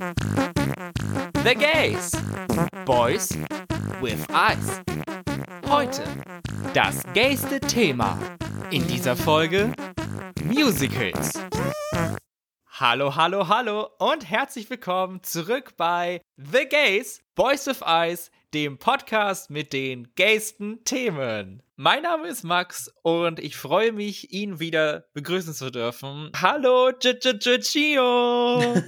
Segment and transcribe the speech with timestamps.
[0.00, 2.12] The Gays.
[2.86, 3.36] Boys
[4.00, 4.80] with Eyes.
[5.68, 6.02] Heute
[6.72, 8.18] das gayste Thema.
[8.70, 9.74] In dieser Folge
[10.42, 11.32] Musicals.
[12.66, 19.50] Hallo, hallo, hallo und herzlich willkommen zurück bei The Gays, Boys with Eyes, dem Podcast
[19.50, 21.62] mit den gaysten Themen.
[21.76, 26.30] Mein Name ist Max und ich freue mich, ihn wieder begrüßen zu dürfen.
[26.36, 28.58] Hallo, Gio.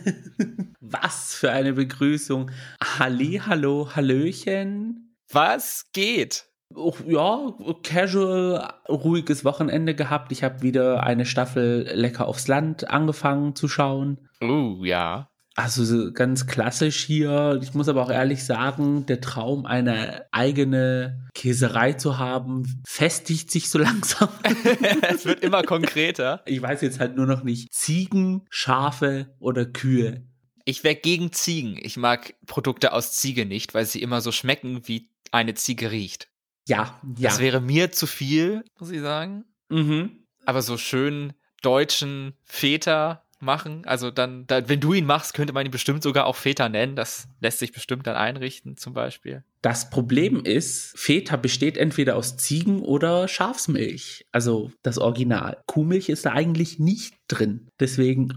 [0.81, 2.51] Was für eine Begrüßung.
[2.99, 5.17] Halli, hallo, hallöchen.
[5.31, 6.47] Was geht?
[6.75, 10.33] Oh, ja, casual, ruhiges Wochenende gehabt.
[10.33, 14.29] Ich habe wieder eine Staffel Lecker aufs Land angefangen zu schauen.
[14.41, 15.32] Oh, uh, ja.
[15.55, 17.59] Also ganz klassisch hier.
[17.63, 23.69] Ich muss aber auch ehrlich sagen, der Traum, eine eigene Käserei zu haben, festigt sich
[23.69, 24.29] so langsam.
[25.03, 26.43] es wird immer konkreter.
[26.47, 27.73] Ich weiß jetzt halt nur noch nicht.
[27.73, 30.27] Ziegen, Schafe oder Kühe.
[30.65, 31.77] Ich wäre gegen Ziegen.
[31.81, 36.29] Ich mag Produkte aus Ziege nicht, weil sie immer so schmecken, wie eine Ziege riecht.
[36.67, 37.31] Ja, ja.
[37.31, 39.45] Das wäre mir zu viel, muss ich sagen.
[39.69, 40.25] Mhm.
[40.47, 45.67] Aber so schön deutschen Väter machen, also dann, da, wenn du ihn machst, könnte man
[45.67, 46.97] ihn bestimmt sogar auch Väter nennen.
[46.97, 49.45] Das lässt sich bestimmt dann einrichten, zum Beispiel.
[49.61, 54.27] Das Problem ist, Feta besteht entweder aus Ziegen- oder Schafsmilch.
[54.33, 55.63] Also das Original.
[55.67, 57.69] Kuhmilch ist da eigentlich nicht drin.
[57.79, 58.35] Deswegen.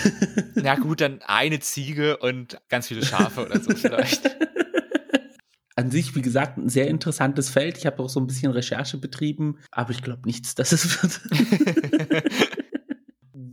[0.54, 4.30] Na gut, dann eine Ziege und ganz viele Schafe oder so vielleicht.
[5.78, 7.78] an sich, wie gesagt, ein sehr interessantes Feld.
[7.78, 11.20] Ich habe auch so ein bisschen Recherche betrieben, aber ich glaube nichts, dass es wird.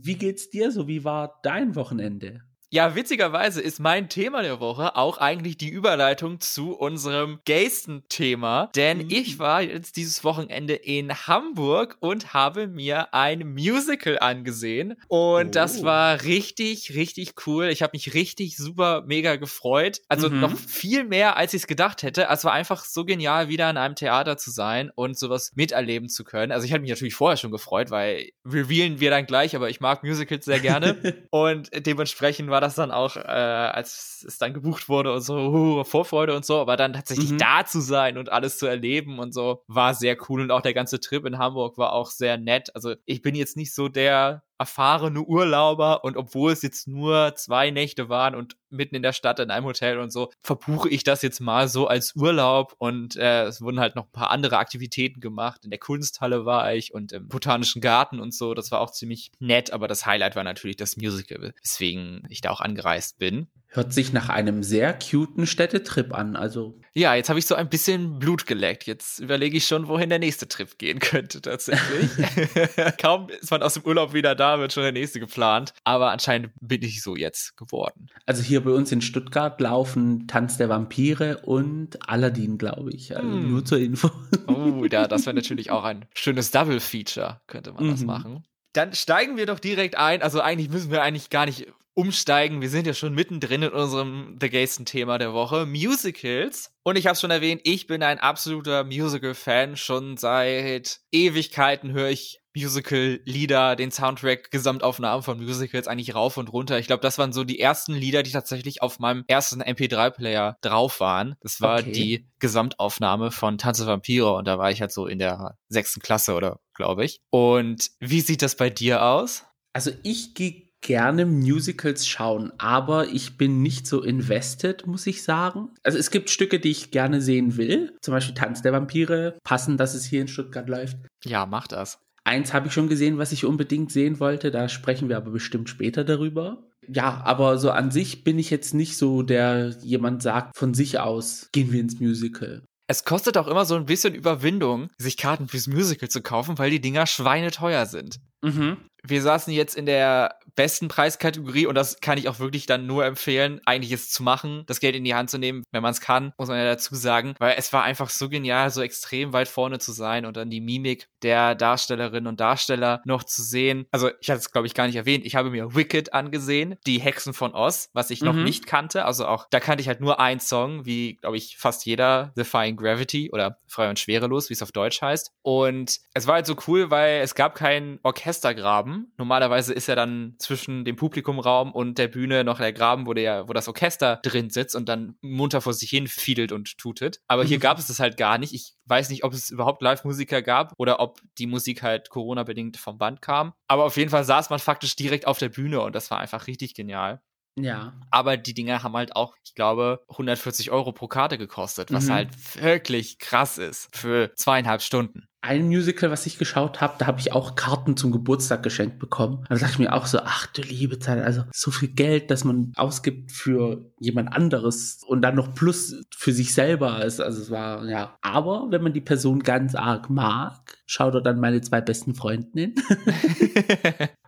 [0.06, 0.88] wie geht's dir so?
[0.88, 2.42] Wie war dein Wochenende?
[2.68, 8.70] Ja, witzigerweise ist mein Thema der Woche auch eigentlich die Überleitung zu unserem gaysten Thema,
[8.74, 9.10] denn mhm.
[9.10, 15.50] ich war jetzt dieses Wochenende in Hamburg und habe mir ein Musical angesehen und oh.
[15.50, 17.66] das war richtig, richtig cool.
[17.66, 20.00] Ich habe mich richtig super mega gefreut.
[20.08, 20.40] Also mhm.
[20.40, 22.26] noch viel mehr, als ich es gedacht hätte.
[22.28, 26.24] Es war einfach so genial, wieder in einem Theater zu sein und sowas miterleben zu
[26.24, 26.50] können.
[26.50, 29.78] Also ich hatte mich natürlich vorher schon gefreut, weil revealen wir dann gleich, aber ich
[29.78, 30.96] mag Musicals sehr gerne
[31.30, 35.36] und dementsprechend war war das dann auch, äh, als es dann gebucht wurde und so,
[35.36, 37.36] uh, Vorfreude und so, aber dann tatsächlich mhm.
[37.36, 40.72] da zu sein und alles zu erleben und so, war sehr cool und auch der
[40.72, 42.74] ganze Trip in Hamburg war auch sehr nett.
[42.74, 47.70] Also ich bin jetzt nicht so der erfahrene Urlauber und obwohl es jetzt nur zwei
[47.70, 51.22] Nächte waren und mitten in der Stadt in einem Hotel und so, verbuche ich das
[51.22, 55.20] jetzt mal so als Urlaub und äh, es wurden halt noch ein paar andere Aktivitäten
[55.20, 55.64] gemacht.
[55.64, 59.30] In der Kunsthalle war ich und im Botanischen Garten und so, das war auch ziemlich
[59.38, 63.48] nett, aber das Highlight war natürlich das Musical, weswegen ich da auch angereist bin.
[63.68, 66.80] Hört sich nach einem sehr cuten Städtetrip an, also.
[66.94, 68.86] Ja, jetzt habe ich so ein bisschen Blut geleckt.
[68.86, 72.10] Jetzt überlege ich schon, wohin der nächste Trip gehen könnte tatsächlich.
[73.00, 75.74] Kaum ist man aus dem Urlaub wieder da, wird schon der nächste geplant.
[75.84, 78.08] Aber anscheinend bin ich so jetzt geworden.
[78.24, 83.14] Also hier bei uns in Stuttgart laufen Tanz der Vampire und Aladdin, glaube ich.
[83.14, 83.50] Also hm.
[83.50, 84.10] Nur zur Info.
[84.46, 87.90] oh, ja, das wäre natürlich auch ein schönes Double-Feature, könnte man mhm.
[87.90, 88.44] das machen.
[88.72, 90.22] Dann steigen wir doch direkt ein.
[90.22, 91.66] Also eigentlich müssen wir eigentlich gar nicht
[91.96, 92.60] umsteigen.
[92.60, 95.66] Wir sind ja schon mittendrin in unserem The Gaysten-Thema der Woche.
[95.66, 96.70] Musicals.
[96.82, 99.76] Und ich habe schon erwähnt, ich bin ein absoluter Musical-Fan.
[99.76, 106.78] Schon seit Ewigkeiten höre ich Musical-Lieder, den Soundtrack, Gesamtaufnahmen von Musicals eigentlich rauf und runter.
[106.78, 111.00] Ich glaube, das waren so die ersten Lieder, die tatsächlich auf meinem ersten MP3-Player drauf
[111.00, 111.36] waren.
[111.40, 111.92] Das war okay.
[111.92, 116.34] die Gesamtaufnahme von Tanze Vampire und da war ich halt so in der sechsten Klasse
[116.34, 117.20] oder glaube ich.
[117.30, 119.44] Und wie sieht das bei dir aus?
[119.74, 125.70] Also ich gehe gerne Musicals schauen, aber ich bin nicht so invested, muss ich sagen.
[125.82, 127.92] Also es gibt Stücke, die ich gerne sehen will.
[128.00, 129.36] Zum Beispiel Tanz der Vampire.
[129.42, 130.96] Passend, dass es hier in Stuttgart läuft.
[131.24, 131.98] Ja, mach das.
[132.22, 134.52] Eins habe ich schon gesehen, was ich unbedingt sehen wollte.
[134.52, 136.62] Da sprechen wir aber bestimmt später darüber.
[136.86, 141.00] Ja, aber so an sich bin ich jetzt nicht so, der jemand sagt von sich
[141.00, 142.62] aus, gehen wir ins Musical.
[142.88, 146.70] Es kostet auch immer so ein bisschen Überwindung, sich Karten fürs Musical zu kaufen, weil
[146.70, 148.20] die Dinger schweineteuer sind.
[148.44, 148.76] Mhm
[149.08, 153.04] wir saßen jetzt in der besten Preiskategorie und das kann ich auch wirklich dann nur
[153.04, 156.00] empfehlen, eigentlich es zu machen, das Geld in die Hand zu nehmen, wenn man es
[156.00, 159.48] kann, muss man ja dazu sagen, weil es war einfach so genial, so extrem weit
[159.48, 163.86] vorne zu sein und dann die Mimik der Darstellerinnen und Darsteller noch zu sehen.
[163.90, 167.00] Also ich hatte es glaube ich gar nicht erwähnt, ich habe mir Wicked angesehen, die
[167.00, 168.26] Hexen von Oz, was ich mhm.
[168.26, 171.58] noch nicht kannte, also auch da kannte ich halt nur einen Song, wie glaube ich
[171.58, 175.32] fast jeder, Defying Gravity oder Frei und Schwerelos, wie es auf Deutsch heißt.
[175.42, 180.34] Und es war halt so cool, weil es gab keinen Orchestergraben Normalerweise ist ja dann
[180.38, 184.50] zwischen dem Publikumraum und der Bühne noch der Graben, wo der, wo das Orchester drin
[184.50, 187.20] sitzt und dann munter vor sich hin fiedelt und tutet.
[187.28, 188.54] Aber hier gab es das halt gar nicht.
[188.54, 192.98] Ich weiß nicht, ob es überhaupt Live-Musiker gab oder ob die Musik halt Corona-bedingt vom
[192.98, 193.52] Band kam.
[193.68, 196.46] Aber auf jeden Fall saß man faktisch direkt auf der Bühne und das war einfach
[196.46, 197.20] richtig genial.
[197.58, 197.94] Ja.
[198.10, 202.12] Aber die Dinger haben halt auch, ich glaube, 140 Euro pro Karte gekostet, was Mhm.
[202.12, 205.26] halt wirklich krass ist für zweieinhalb Stunden.
[205.46, 209.44] Ein Musical, was ich geschaut habe, da habe ich auch Karten zum Geburtstag geschenkt bekommen.
[209.48, 212.42] Da dachte ich mir auch so, ach du liebe Zeit, also so viel Geld, das
[212.42, 217.20] man ausgibt für jemand anderes und dann noch plus für sich selber ist.
[217.20, 218.16] Also es war, ja.
[218.22, 222.74] Aber wenn man die Person ganz arg mag, schaut er dann meine zwei besten Freundinnen.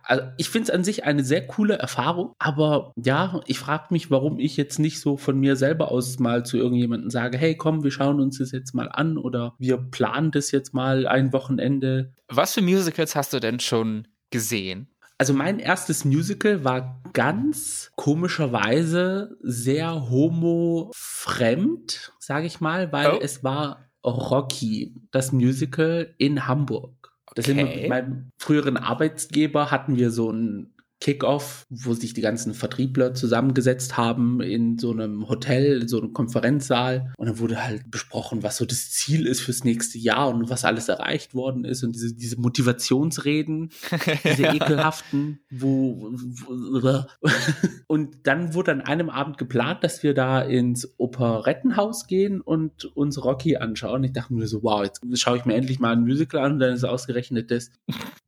[0.01, 4.09] Also ich finde es an sich eine sehr coole Erfahrung, aber ja, ich frage mich,
[4.09, 7.83] warum ich jetzt nicht so von mir selber aus mal zu irgendjemandem sage, hey komm,
[7.83, 12.11] wir schauen uns das jetzt mal an oder wir planen das jetzt mal ein Wochenende.
[12.27, 14.87] Was für Musicals hast du denn schon gesehen?
[15.19, 23.19] Also mein erstes Musical war ganz komischerweise sehr homo-fremd, sage ich mal, weil Oh.
[23.21, 27.13] es war Rocky, das Musical in Hamburg.
[27.35, 27.81] Das sind wir Okay.
[27.81, 33.95] mit meinem früheren Arbeitsgeber hatten wir so ein Kickoff, wo sich die ganzen Vertriebler zusammengesetzt
[33.95, 37.13] haben in so einem Hotel, in so einem Konferenzsaal.
[37.17, 40.65] Und dann wurde halt besprochen, was so das Ziel ist fürs nächste Jahr und was
[40.65, 41.83] alles erreicht worden ist.
[41.83, 43.71] Und diese, diese Motivationsreden,
[44.25, 47.05] diese ekelhaften, wo, wo
[47.87, 53.23] und dann wurde an einem Abend geplant, dass wir da ins Operettenhaus gehen und uns
[53.23, 54.03] Rocky anschauen.
[54.03, 56.59] Ich dachte mir so, wow, jetzt schaue ich mir endlich mal ein Musical an und
[56.59, 57.71] dann ist ausgerechnet das.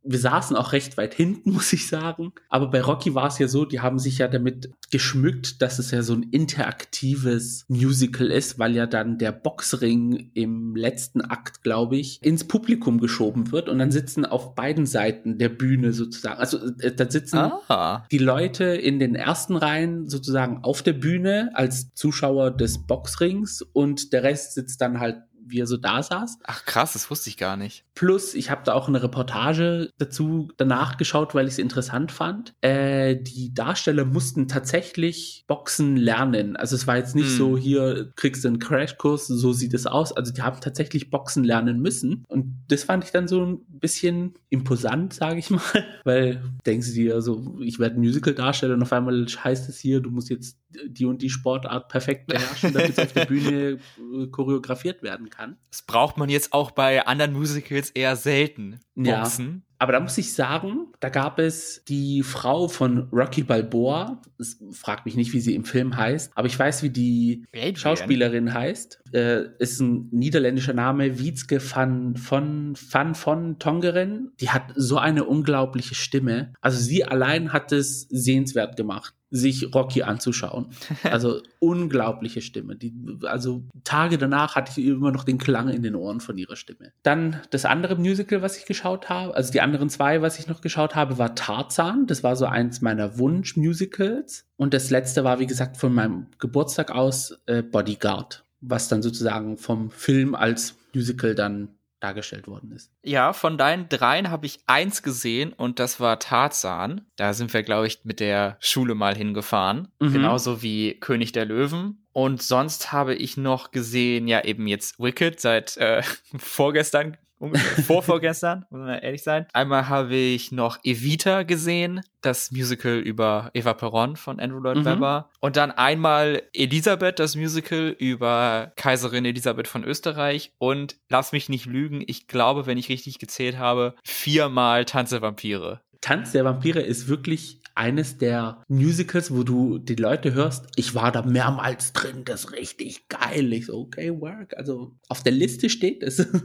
[0.03, 2.33] Wir saßen auch recht weit hinten, muss ich sagen.
[2.49, 5.91] Aber bei Rocky war es ja so, die haben sich ja damit geschmückt, dass es
[5.91, 11.97] ja so ein interaktives Musical ist, weil ja dann der Boxring im letzten Akt, glaube
[11.97, 16.57] ich, ins Publikum geschoben wird und dann sitzen auf beiden Seiten der Bühne sozusagen, also
[16.79, 18.05] äh, da sitzen ah.
[18.11, 24.13] die Leute in den ersten Reihen sozusagen auf der Bühne als Zuschauer des Boxrings und
[24.13, 25.17] der Rest sitzt dann halt
[25.51, 26.39] wie er so da saß.
[26.43, 27.83] Ach krass, das wusste ich gar nicht.
[27.93, 32.53] Plus, ich habe da auch eine Reportage dazu danach geschaut, weil ich es interessant fand.
[32.61, 36.55] Äh, die Darsteller mussten tatsächlich Boxen lernen.
[36.55, 37.37] Also es war jetzt nicht Hm.
[37.37, 40.13] so, hier kriegst du einen Crashkurs, so sieht es aus.
[40.13, 42.23] Also die haben tatsächlich Boxen lernen müssen.
[42.27, 45.61] Und das fand ich dann so ein bisschen imposant, sage ich mal.
[46.03, 49.99] Weil denkst du dir, also ich werde ein Musical-Darsteller und auf einmal heißt es hier,
[49.99, 50.57] du musst jetzt
[50.87, 55.57] die und die Sportart perfekt beherrschen, damit es auf der Bühne äh, choreografiert werden kann.
[55.69, 58.79] Das braucht man jetzt auch bei anderen Musicals eher selten.
[58.95, 59.21] Ja.
[59.21, 59.63] Boxen.
[59.79, 64.21] Aber da muss ich sagen, da gab es die Frau von Rocky Balboa.
[64.37, 67.75] Es fragt mich nicht, wie sie im Film heißt, aber ich weiß, wie die Adrian.
[67.75, 69.00] Schauspielerin heißt.
[69.13, 74.31] Äh, ist ein niederländischer Name, Wietske van von van von Tongeren.
[74.39, 76.53] Die hat so eine unglaubliche Stimme.
[76.61, 80.67] Also sie allein hat es sehenswert gemacht sich Rocky anzuschauen.
[81.03, 82.75] Also unglaubliche Stimme.
[82.75, 82.93] Die,
[83.23, 86.91] also Tage danach hatte ich immer noch den Klang in den Ohren von ihrer Stimme.
[87.03, 90.61] Dann das andere Musical, was ich geschaut habe, also die anderen zwei, was ich noch
[90.61, 92.07] geschaut habe, war Tarzan.
[92.07, 94.45] Das war so eins meiner Wunsch-Musicals.
[94.57, 99.57] Und das letzte war, wie gesagt, von meinem Geburtstag aus äh, Bodyguard, was dann sozusagen
[99.57, 102.91] vom Film als Musical dann dargestellt worden ist.
[103.03, 107.05] Ja, von deinen dreien habe ich eins gesehen und das war Tarzan.
[107.15, 109.87] Da sind wir, glaube ich, mit der Schule mal hingefahren.
[109.99, 110.13] Mhm.
[110.13, 112.05] Genauso wie König der Löwen.
[112.11, 116.01] Und sonst habe ich noch gesehen, ja, eben jetzt Wicked seit äh,
[116.37, 119.45] vorgestern, ungefähr, vorvorgestern, muss man ehrlich sein.
[119.53, 124.85] Einmal habe ich noch Evita gesehen, das Musical über Eva Peron von Andrew Lloyd Mhm.
[124.85, 125.29] Webber.
[125.39, 130.53] Und dann einmal Elisabeth, das Musical über Kaiserin Elisabeth von Österreich.
[130.57, 135.21] Und lass mich nicht lügen, ich glaube, wenn ich richtig gezählt habe, viermal Tanz der
[135.21, 135.81] Vampire.
[136.01, 141.11] Tanz der Vampire ist wirklich eines der Musicals, wo du die Leute hörst, ich war
[141.11, 143.51] da mehrmals drin, das ist richtig geil.
[143.53, 144.55] Ich so, okay, work.
[144.57, 146.25] Also auf der Liste steht es.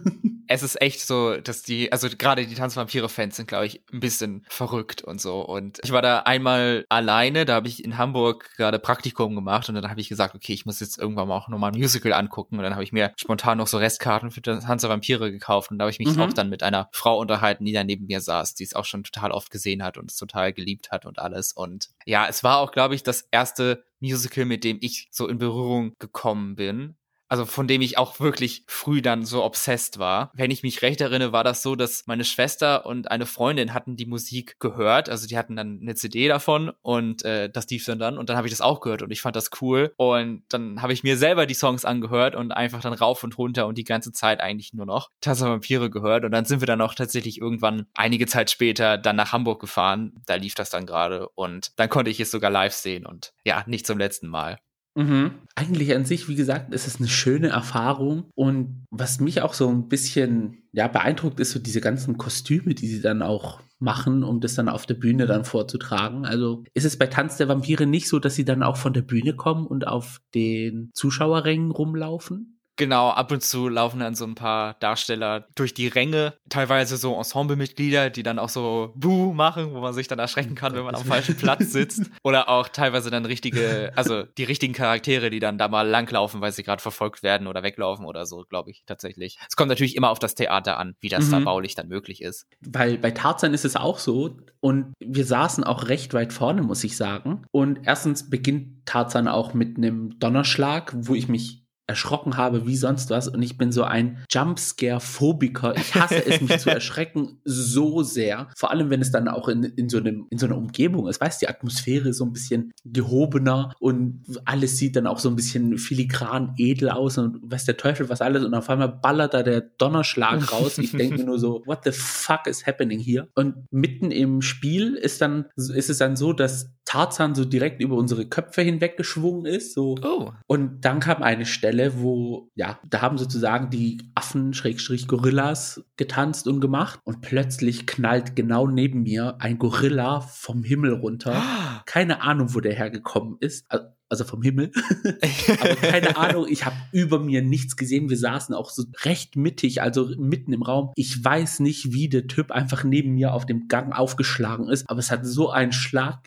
[0.48, 4.44] Es ist echt so, dass die, also gerade die Tanzvampire-Fans sind, glaube ich, ein bisschen
[4.48, 5.40] verrückt und so.
[5.40, 9.74] Und ich war da einmal alleine, da habe ich in Hamburg gerade Praktikum gemacht und
[9.74, 12.58] dann habe ich gesagt, okay, ich muss jetzt irgendwann mal auch nochmal ein Musical angucken.
[12.58, 15.78] Und dann habe ich mir spontan noch so Restkarten für Tanz der Vampire gekauft und
[15.78, 16.22] da habe ich mich Mhm.
[16.22, 19.02] auch dann mit einer Frau unterhalten, die da neben mir saß, die es auch schon
[19.02, 21.52] total oft gesehen hat und es total geliebt hat und alles.
[21.52, 25.38] Und ja, es war auch, glaube ich, das erste Musical, mit dem ich so in
[25.38, 26.96] Berührung gekommen bin.
[27.28, 30.30] Also von dem ich auch wirklich früh dann so obsessed war.
[30.34, 33.96] Wenn ich mich recht erinnere, war das so, dass meine Schwester und eine Freundin hatten
[33.96, 35.08] die Musik gehört.
[35.08, 38.36] Also die hatten dann eine CD davon und äh, das lief dann dann und dann
[38.36, 39.92] habe ich das auch gehört und ich fand das cool.
[39.96, 43.66] Und dann habe ich mir selber die Songs angehört und einfach dann rauf und runter
[43.66, 46.24] und die ganze Zeit eigentlich nur noch der Vampire gehört.
[46.24, 50.12] Und dann sind wir dann auch tatsächlich irgendwann einige Zeit später dann nach Hamburg gefahren.
[50.26, 53.64] Da lief das dann gerade und dann konnte ich es sogar live sehen und ja,
[53.66, 54.58] nicht zum letzten Mal.
[54.96, 55.32] Mhm.
[55.54, 58.24] Eigentlich an sich, wie gesagt, ist es eine schöne Erfahrung.
[58.34, 62.88] Und was mich auch so ein bisschen ja, beeindruckt, ist so diese ganzen Kostüme, die
[62.88, 66.24] sie dann auch machen, um das dann auf der Bühne dann vorzutragen.
[66.24, 69.02] Also ist es bei Tanz der Vampire nicht so, dass sie dann auch von der
[69.02, 72.55] Bühne kommen und auf den Zuschauerrängen rumlaufen?
[72.76, 77.16] Genau, ab und zu laufen dann so ein paar Darsteller durch die Ränge, teilweise so
[77.16, 80.94] Ensemblemitglieder, die dann auch so Buh machen, wo man sich dann erschrecken kann, wenn man
[80.94, 82.02] am falschen Platz sitzt.
[82.22, 86.52] Oder auch teilweise dann richtige, also die richtigen Charaktere, die dann da mal langlaufen, weil
[86.52, 89.38] sie gerade verfolgt werden oder weglaufen oder so, glaube ich tatsächlich.
[89.48, 91.30] Es kommt natürlich immer auf das Theater an, wie das mhm.
[91.30, 92.46] da baulich dann möglich ist.
[92.60, 96.84] Weil bei Tarzan ist es auch so und wir saßen auch recht weit vorne, muss
[96.84, 97.44] ich sagen.
[97.52, 103.10] Und erstens beginnt Tarzan auch mit einem Donnerschlag, wo ich mich erschrocken habe wie sonst
[103.10, 105.76] was und ich bin so ein Jumpscare-Phobiker.
[105.76, 108.48] Ich hasse es, mich zu erschrecken so sehr.
[108.56, 111.20] Vor allem, wenn es dann auch in, in, so einem, in so einer Umgebung ist.
[111.20, 115.36] Weißt die Atmosphäre ist so ein bisschen gehobener und alles sieht dann auch so ein
[115.36, 119.42] bisschen filigran edel aus und weiß der Teufel was alles und auf einmal ballert da
[119.42, 120.78] der Donnerschlag raus.
[120.78, 123.28] Ich denke mir nur so, what the fuck is happening here?
[123.34, 127.96] Und mitten im Spiel ist dann, ist es dann so, dass Tarzan so direkt über
[127.96, 129.74] unsere Köpfe hinweggeschwungen ist.
[129.74, 129.96] So.
[130.02, 130.30] Oh.
[130.46, 136.46] Und dann kam eine Stelle, wo, ja, da haben sozusagen die Affen, Schrägstrich Gorillas, getanzt
[136.48, 137.00] und gemacht.
[137.04, 141.42] Und plötzlich knallt genau neben mir ein Gorilla vom Himmel runter.
[141.86, 143.66] Keine Ahnung, wo der hergekommen ist.
[144.08, 144.70] Also vom Himmel.
[145.60, 148.08] Aber keine Ahnung, ich habe über mir nichts gesehen.
[148.08, 150.92] Wir saßen auch so recht mittig, also mitten im Raum.
[150.94, 155.00] Ich weiß nicht, wie der Typ einfach neben mir auf dem Gang aufgeschlagen ist, aber
[155.00, 156.20] es hat so einen Schlag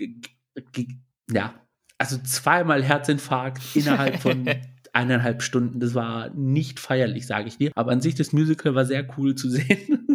[1.31, 1.53] ja,
[1.97, 4.49] also zweimal Herzinfarkt innerhalb von
[4.93, 5.79] eineinhalb Stunden.
[5.79, 7.71] Das war nicht feierlich, sage ich dir.
[7.75, 10.05] Aber an sich das Musical war sehr cool zu sehen.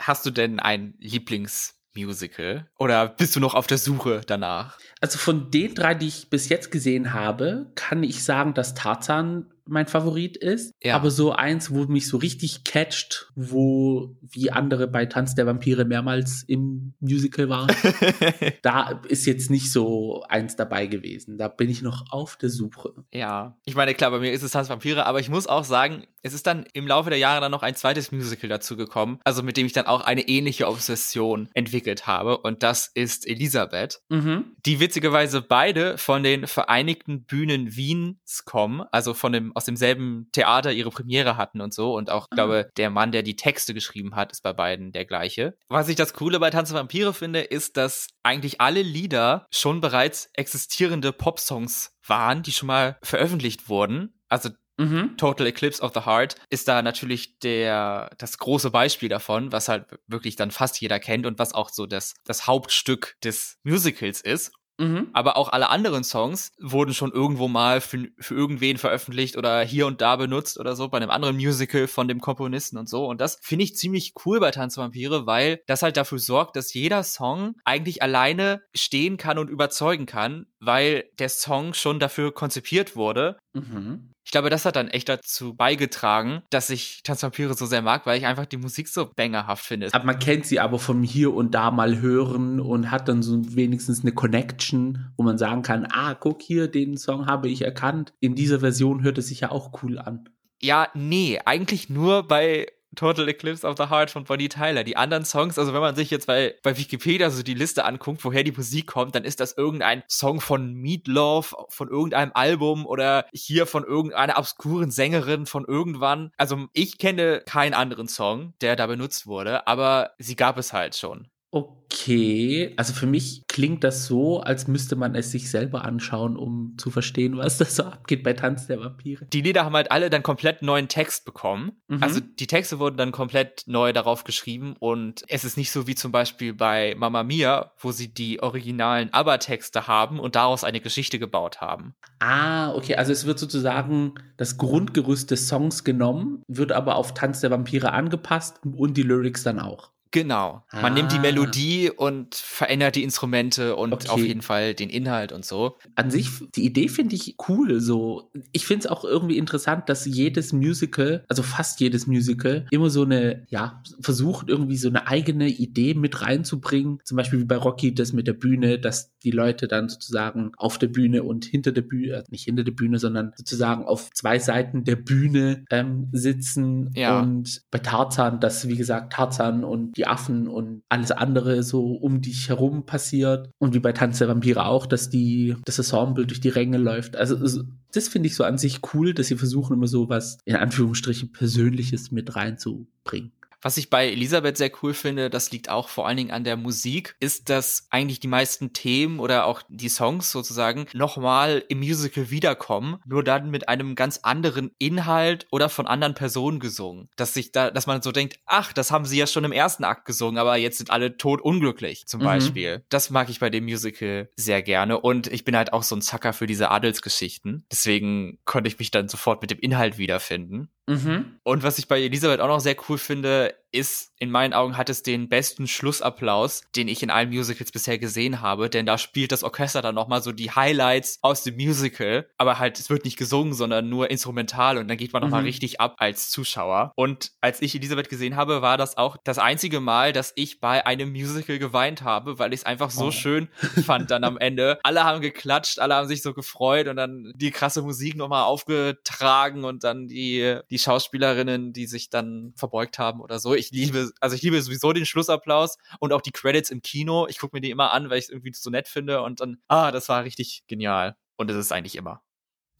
[0.00, 2.68] Hast du denn ein Lieblingsmusical?
[2.78, 4.78] Oder bist du noch auf der Suche danach?
[5.00, 9.51] Also von den drei, die ich bis jetzt gesehen habe, kann ich sagen, dass Tarzan
[9.66, 10.74] mein Favorit ist.
[10.82, 10.96] Ja.
[10.96, 15.84] Aber so eins, wo mich so richtig catcht, wo wie andere bei Tanz der Vampire
[15.84, 17.74] mehrmals im Musical waren,
[18.62, 21.38] da ist jetzt nicht so eins dabei gewesen.
[21.38, 22.92] Da bin ich noch auf der Suche.
[23.12, 26.04] Ja, ich meine, klar, bei mir ist es Tanz Vampire, aber ich muss auch sagen,
[26.22, 29.42] es ist dann im Laufe der Jahre dann noch ein zweites Musical dazu gekommen, also
[29.42, 34.56] mit dem ich dann auch eine ähnliche Obsession entwickelt habe und das ist Elisabeth, mhm.
[34.64, 40.72] die witzigerweise beide von den Vereinigten Bühnen Wiens kommen, also von dem aus demselben Theater
[40.72, 41.94] ihre Premiere hatten und so.
[41.94, 45.04] Und auch, ich glaube, der Mann, der die Texte geschrieben hat, ist bei beiden der
[45.04, 45.56] gleiche.
[45.68, 49.80] Was ich das Coole bei Tanz der Vampire finde, ist, dass eigentlich alle Lieder schon
[49.80, 54.14] bereits existierende Popsongs waren, die schon mal veröffentlicht wurden.
[54.28, 55.16] Also Mhm.
[55.16, 59.86] Total Eclipse of the Heart ist da natürlich der, das große Beispiel davon, was halt
[60.06, 64.52] wirklich dann fast jeder kennt und was auch so das, das Hauptstück des Musicals ist.
[64.78, 65.10] Mhm.
[65.12, 69.86] Aber auch alle anderen Songs wurden schon irgendwo mal für, für irgendwen veröffentlicht oder hier
[69.86, 73.06] und da benutzt oder so, bei einem anderen Musical von dem Komponisten und so.
[73.06, 77.04] Und das finde ich ziemlich cool bei Tanzvampire, weil das halt dafür sorgt, dass jeder
[77.04, 83.36] Song eigentlich alleine stehen kann und überzeugen kann, weil der Song schon dafür konzipiert wurde.
[83.52, 84.12] Mhm.
[84.24, 88.18] Ich glaube, das hat dann echt dazu beigetragen, dass ich Tanzvampire so sehr mag, weil
[88.18, 89.88] ich einfach die Musik so bangerhaft finde.
[89.92, 93.56] Aber man kennt sie aber vom hier und da mal hören und hat dann so
[93.56, 98.12] wenigstens eine Connection, wo man sagen kann, ah, guck hier, den Song habe ich erkannt.
[98.20, 100.28] In dieser Version hört es sich ja auch cool an.
[100.60, 104.84] Ja, nee, eigentlich nur bei Total Eclipse of the Heart von Bonnie Tyler.
[104.84, 108.24] Die anderen Songs, also wenn man sich jetzt bei, bei Wikipedia so die Liste anguckt,
[108.24, 113.26] woher die Musik kommt, dann ist das irgendein Song von Meatloaf, von irgendeinem Album oder
[113.32, 116.32] hier von irgendeiner obskuren Sängerin von irgendwann.
[116.36, 120.94] Also ich kenne keinen anderen Song, der da benutzt wurde, aber sie gab es halt
[120.96, 121.31] schon.
[121.54, 126.74] Okay, also für mich klingt das so, als müsste man es sich selber anschauen, um
[126.78, 129.26] zu verstehen, was da so abgeht bei Tanz der Vampire.
[129.26, 131.72] Die Lieder haben halt alle dann komplett neuen Text bekommen.
[131.88, 132.02] Mhm.
[132.02, 135.94] Also die Texte wurden dann komplett neu darauf geschrieben und es ist nicht so wie
[135.94, 141.18] zum Beispiel bei Mamma Mia, wo sie die originalen ABBA-Texte haben und daraus eine Geschichte
[141.18, 141.94] gebaut haben.
[142.20, 147.40] Ah, okay, also es wird sozusagen das Grundgerüst des Songs genommen, wird aber auf Tanz
[147.40, 149.92] der Vampire angepasst und die Lyrics dann auch.
[150.12, 150.62] Genau.
[150.72, 150.90] Man ah.
[150.90, 151.22] nimmt die ah.
[151.22, 154.08] Melodie und verändert die Instrumente und okay.
[154.08, 155.78] auf jeden Fall den Inhalt und so.
[155.96, 157.80] An sich, die Idee finde ich cool.
[157.80, 162.90] So, ich finde es auch irgendwie interessant, dass jedes Musical, also fast jedes Musical, immer
[162.90, 167.00] so eine, ja, versucht irgendwie so eine eigene Idee mit reinzubringen.
[167.04, 170.76] Zum Beispiel wie bei Rocky das mit der Bühne, dass die Leute dann sozusagen auf
[170.76, 174.38] der Bühne und hinter der Bühne, äh, nicht hinter der Bühne, sondern sozusagen auf zwei
[174.38, 176.90] Seiten der Bühne ähm, sitzen.
[176.94, 177.20] Ja.
[177.20, 181.92] Und bei Tarzan, dass wie gesagt Tarzan und die die Affen und alles andere so
[181.92, 183.50] um dich herum passiert.
[183.58, 187.16] Und wie bei Tanz der Vampire auch, dass die, das Ensemble durch die Ränge läuft.
[187.16, 190.56] Also das finde ich so an sich cool, dass sie versuchen immer so was in
[190.56, 193.32] Anführungsstrichen Persönliches mit reinzubringen.
[193.62, 196.56] Was ich bei Elisabeth sehr cool finde, das liegt auch vor allen Dingen an der
[196.56, 202.30] Musik, ist, dass eigentlich die meisten Themen oder auch die Songs sozusagen nochmal im Musical
[202.30, 207.08] wiederkommen, nur dann mit einem ganz anderen Inhalt oder von anderen Personen gesungen.
[207.16, 209.84] Dass sich da, dass man so denkt, ach, das haben sie ja schon im ersten
[209.84, 212.24] Akt gesungen, aber jetzt sind alle tot unglücklich, zum mhm.
[212.24, 212.84] Beispiel.
[212.88, 215.00] Das mag ich bei dem Musical sehr gerne.
[215.00, 217.64] Und ich bin halt auch so ein Zacker für diese Adelsgeschichten.
[217.70, 220.68] Deswegen konnte ich mich dann sofort mit dem Inhalt wiederfinden.
[220.88, 221.38] Mhm.
[221.44, 224.88] Und was ich bei Elisabeth auch noch sehr cool finde, ist, in meinen Augen hat
[224.88, 229.32] es den besten Schlussapplaus, den ich in allen Musicals bisher gesehen habe, denn da spielt
[229.32, 233.16] das Orchester dann nochmal so die Highlights aus dem Musical, aber halt, es wird nicht
[233.16, 235.46] gesungen, sondern nur instrumental und dann geht man nochmal mhm.
[235.46, 236.92] richtig ab als Zuschauer.
[236.94, 240.86] Und als ich Elisabeth gesehen habe, war das auch das einzige Mal, dass ich bei
[240.86, 243.10] einem Musical geweint habe, weil ich es einfach so oh.
[243.10, 243.48] schön
[243.84, 244.78] fand dann am Ende.
[244.84, 249.64] Alle haben geklatscht, alle haben sich so gefreut und dann die krasse Musik nochmal aufgetragen
[249.64, 253.54] und dann die, die Schauspielerinnen, die sich dann verbeugt haben oder so.
[253.54, 257.26] Ich liebe, also ich liebe sowieso den Schlussapplaus und auch die Credits im Kino.
[257.28, 259.58] Ich gucke mir die immer an, weil ich es irgendwie so nett finde und dann,
[259.68, 261.16] ah, das war richtig genial.
[261.36, 262.22] Und es ist eigentlich immer.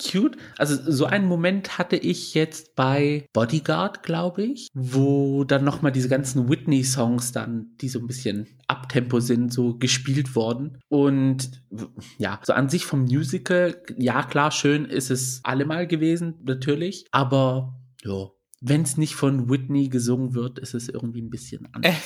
[0.02, 0.36] Cute.
[0.58, 6.08] Also so einen Moment hatte ich jetzt bei Bodyguard, glaube ich, wo dann nochmal diese
[6.08, 10.78] ganzen Whitney-Songs dann, die so ein bisschen Abtempo sind, so gespielt worden.
[10.88, 11.62] Und
[12.18, 17.06] ja, so an sich vom Musical, ja klar, schön ist es allemal gewesen, natürlich.
[17.12, 18.30] Aber ja,
[18.62, 21.96] wenn es nicht von Whitney gesungen wird, ist es irgendwie ein bisschen anders.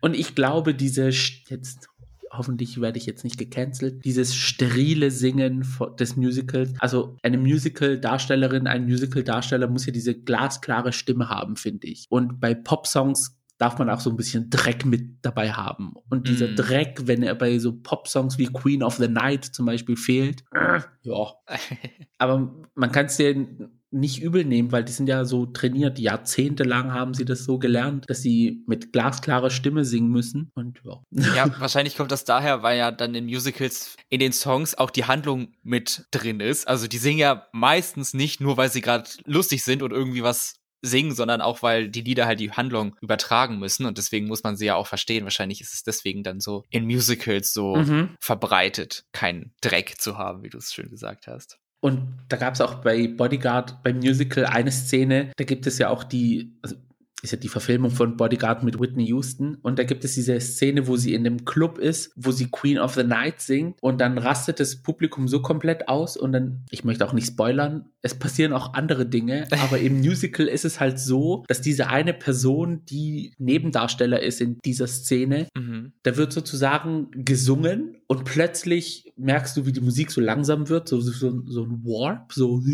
[0.00, 1.88] und ich glaube, diese jetzt
[2.30, 5.66] hoffentlich werde ich jetzt nicht gecancelt, dieses sterile Singen
[5.98, 6.74] des Musicals.
[6.78, 12.04] Also eine Musical-Darstellerin, ein Musical-Darsteller muss ja diese glasklare Stimme haben, finde ich.
[12.10, 15.94] Und bei Pop-Songs darf man auch so ein bisschen Dreck mit dabei haben.
[16.08, 16.56] Und dieser mm.
[16.56, 20.80] Dreck, wenn er bei so Pop-Songs wie Queen of the Night zum Beispiel fehlt, äh,
[21.02, 21.32] ja.
[22.18, 23.46] Aber man kann es dir
[23.90, 25.98] nicht übel nehmen, weil die sind ja so trainiert.
[25.98, 30.50] Jahrzehntelang haben sie das so gelernt, dass sie mit glasklarer Stimme singen müssen.
[30.54, 31.34] Und ja.
[31.34, 35.04] ja, wahrscheinlich kommt das daher, weil ja dann in Musicals in den Songs auch die
[35.04, 36.68] Handlung mit drin ist.
[36.68, 40.56] Also die singen ja meistens nicht nur, weil sie gerade lustig sind und irgendwie was
[40.80, 44.56] singen, sondern auch, weil die Lieder halt die Handlung übertragen müssen und deswegen muss man
[44.56, 45.24] sie ja auch verstehen.
[45.24, 48.16] Wahrscheinlich ist es deswegen dann so in Musicals so mhm.
[48.20, 51.58] verbreitet, keinen Dreck zu haben, wie du es schön gesagt hast.
[51.80, 55.90] Und da gab es auch bei Bodyguard, beim Musical, eine Szene, da gibt es ja
[55.90, 56.76] auch die, also
[57.22, 59.56] ist ja die Verfilmung von Bodyguard mit Whitney Houston.
[59.62, 62.78] Und da gibt es diese Szene, wo sie in dem Club ist, wo sie Queen
[62.78, 63.76] of the Night singt.
[63.80, 66.16] Und dann rastet das Publikum so komplett aus.
[66.16, 69.48] Und dann, ich möchte auch nicht spoilern, es passieren auch andere Dinge.
[69.62, 74.58] Aber im Musical ist es halt so, dass diese eine Person, die Nebendarsteller ist in
[74.64, 75.92] dieser Szene, mhm.
[76.04, 77.96] da wird sozusagen gesungen.
[78.06, 82.32] Und plötzlich merkst du, wie die Musik so langsam wird, so, so, so ein Warp,
[82.32, 82.64] so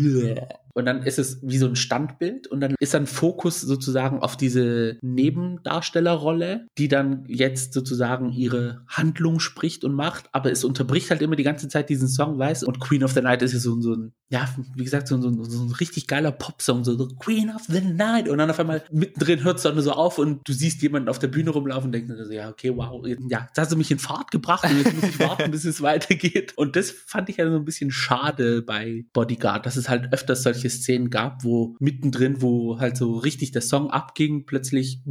[0.75, 4.35] und dann ist es wie so ein Standbild und dann ist dann Fokus sozusagen auf
[4.35, 11.21] diese Nebendarstellerrolle, die dann jetzt sozusagen ihre Handlung spricht und macht, aber es unterbricht halt
[11.21, 13.79] immer die ganze Zeit diesen Song, weißt Und Queen of the Night ist ja so,
[13.79, 17.49] so ein, ja, wie gesagt, so, so, so ein richtig geiler Popsong, so, so Queen
[17.55, 18.27] of the Night.
[18.27, 21.19] Und dann auf einmal mittendrin hört es dann so auf und du siehst jemanden auf
[21.19, 23.99] der Bühne rumlaufen und denkst so, ja, okay, wow, ja, jetzt hast du mich in
[23.99, 26.53] Fahrt gebracht und jetzt muss ich warten, bis es weitergeht.
[26.57, 30.43] Und das fand ich ja so ein bisschen schade bei Bodyguard, dass es halt öfters
[30.43, 35.01] solche solche Szenen gab, wo mittendrin, wo halt so richtig der Song abging, plötzlich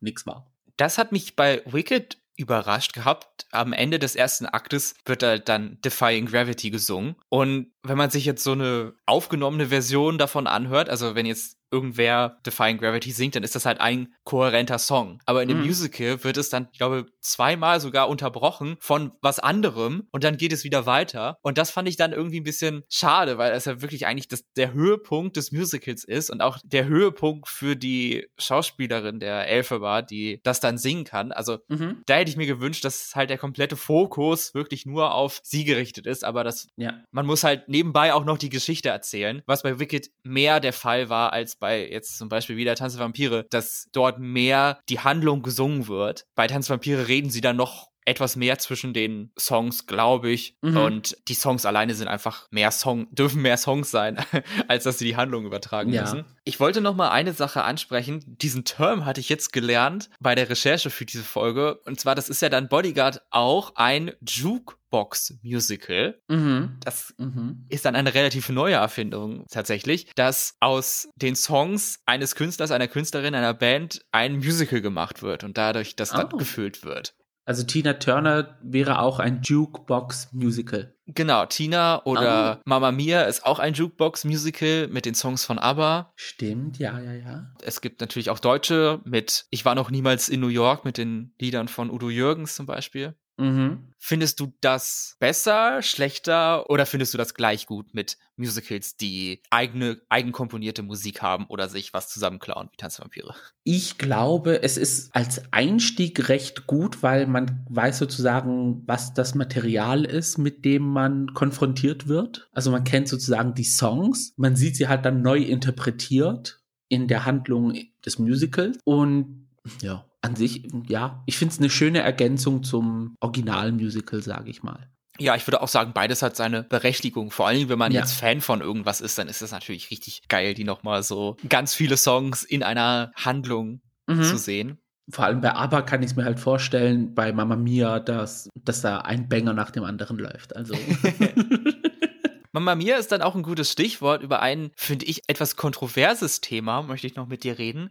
[0.00, 0.50] nichts war.
[0.76, 3.46] Das hat mich bei Wicked überrascht gehabt.
[3.50, 7.16] Am Ende des ersten Aktes wird halt dann Defying Gravity gesungen.
[7.30, 12.38] Und wenn man sich jetzt so eine aufgenommene Version davon anhört, also wenn jetzt irgendwer
[12.46, 15.20] Defying Gravity singt, dann ist das halt ein kohärenter Song.
[15.26, 15.66] Aber in dem mhm.
[15.66, 20.52] Musical wird es dann, ich glaube, zweimal sogar unterbrochen von was anderem und dann geht
[20.52, 21.38] es wieder weiter.
[21.42, 24.44] Und das fand ich dann irgendwie ein bisschen schade, weil es ja wirklich eigentlich das,
[24.56, 30.02] der Höhepunkt des Musicals ist und auch der Höhepunkt für die Schauspielerin der Elfe war,
[30.02, 31.32] die das dann singen kann.
[31.32, 32.02] Also mhm.
[32.06, 36.06] da hätte ich mir gewünscht, dass halt der komplette Fokus wirklich nur auf sie gerichtet
[36.06, 36.94] ist, aber das, ja.
[37.10, 41.10] man muss halt nebenbei auch noch die Geschichte erzählen, was bei Wicked mehr der Fall
[41.10, 45.42] war als bei jetzt zum Beispiel wieder Tanz der Vampire, dass dort mehr die Handlung
[45.42, 46.24] gesungen wird.
[46.34, 50.56] Bei Tanz der Vampire reden sie dann noch etwas mehr zwischen den Songs, glaube ich.
[50.62, 50.76] Mhm.
[50.76, 54.16] Und die Songs alleine sind einfach mehr Song, dürfen mehr Songs sein,
[54.68, 56.02] als dass sie die Handlung übertragen ja.
[56.02, 56.24] müssen.
[56.44, 58.22] Ich wollte noch mal eine Sache ansprechen.
[58.26, 61.80] Diesen Term hatte ich jetzt gelernt bei der Recherche für diese Folge.
[61.84, 66.18] Und zwar, das ist ja dann Bodyguard auch ein Juke Jukebox Musical.
[66.28, 66.78] Mhm.
[66.84, 67.66] Das Mhm.
[67.68, 73.34] ist dann eine relativ neue Erfindung tatsächlich, dass aus den Songs eines Künstlers, einer Künstlerin,
[73.34, 76.36] einer Band ein Musical gemacht wird und dadurch das dann Oh.
[76.36, 77.14] gefüllt wird.
[77.48, 80.94] Also Tina Turner wäre auch ein Jukebox-Musical.
[81.06, 86.12] Genau, Tina oder Mamma Mia ist auch ein Jukebox-Musical mit den Songs von ABBA.
[86.16, 87.46] Stimmt, ja, ja, ja.
[87.62, 91.34] Es gibt natürlich auch Deutsche mit Ich war noch niemals in New York mit den
[91.40, 93.14] Liedern von Udo Jürgens zum Beispiel.
[93.38, 93.92] Mhm.
[93.98, 100.00] Findest du das besser, schlechter oder findest du das gleich gut mit Musicals, die eigene,
[100.08, 103.34] eigenkomponierte Musik haben oder sich was zusammenklauen wie Tanzvampire?
[103.64, 110.04] Ich glaube, es ist als Einstieg recht gut, weil man weiß sozusagen, was das Material
[110.04, 112.48] ist, mit dem man konfrontiert wird.
[112.52, 117.24] Also man kennt sozusagen die Songs, man sieht sie halt dann neu interpretiert in der
[117.24, 119.48] Handlung des Musicals und
[119.80, 124.90] ja, an sich, ja, ich finde es eine schöne Ergänzung zum Originalmusical, sage ich mal.
[125.18, 127.30] Ja, ich würde auch sagen, beides hat seine Berechtigung.
[127.30, 128.00] Vor allem, wenn man Ja.
[128.00, 131.74] jetzt Fan von irgendwas ist, dann ist es natürlich richtig geil, die nochmal so ganz
[131.74, 134.22] viele Songs in einer Handlung Mhm.
[134.22, 134.78] zu sehen.
[135.08, 138.80] Vor allem bei ABBA kann ich es mir halt vorstellen, bei Mamma Mia, dass, dass
[138.82, 140.54] da ein Banger nach dem anderen läuft.
[140.56, 140.74] Also.
[142.52, 146.82] Mama Mia ist dann auch ein gutes Stichwort über ein, finde ich, etwas kontroverses Thema,
[146.82, 147.90] möchte ich noch mit dir reden.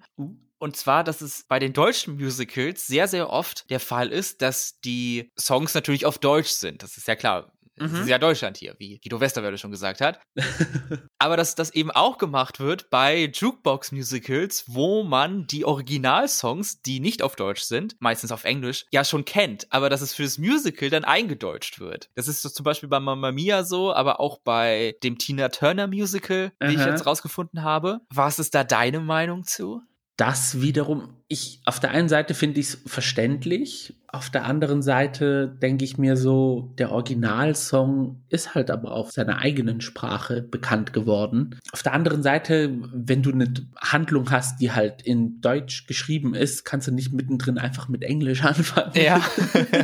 [0.57, 4.79] Und zwar, dass es bei den deutschen Musicals sehr, sehr oft der Fall ist, dass
[4.81, 6.81] die Songs natürlich auf Deutsch sind.
[6.83, 7.51] Das ist ja klar.
[7.77, 8.01] Es Mhm.
[8.03, 10.21] ist ja Deutschland hier, wie Guido Westerwelle schon gesagt hat.
[11.19, 17.21] Aber dass das eben auch gemacht wird bei Jukebox-Musicals, wo man die Originalsongs, die nicht
[17.21, 20.89] auf Deutsch sind, meistens auf Englisch, ja schon kennt, aber dass es für das Musical
[20.89, 22.09] dann eingedeutscht wird.
[22.15, 25.87] Das ist so zum Beispiel bei Mamma Mia so, aber auch bei dem Tina Turner
[25.87, 27.99] Musical, wie ich jetzt rausgefunden habe.
[28.09, 29.81] Was ist da deine Meinung zu?
[30.17, 35.57] Das wiederum, ich, auf der einen Seite finde ich es verständlich, auf der anderen Seite
[35.61, 41.59] denke ich mir so, der Originalsong ist halt aber auf seiner eigenen Sprache bekannt geworden.
[41.73, 46.63] Auf der anderen Seite, wenn du eine Handlung hast, die halt in Deutsch geschrieben ist,
[46.63, 48.93] kannst du nicht mittendrin einfach mit Englisch anfangen.
[48.95, 49.21] Ja.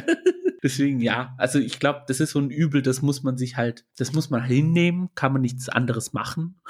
[0.64, 3.84] Deswegen ja, also ich glaube, das ist so ein Übel, das muss man sich halt,
[3.98, 6.62] das muss man hinnehmen, kann man nichts anderes machen.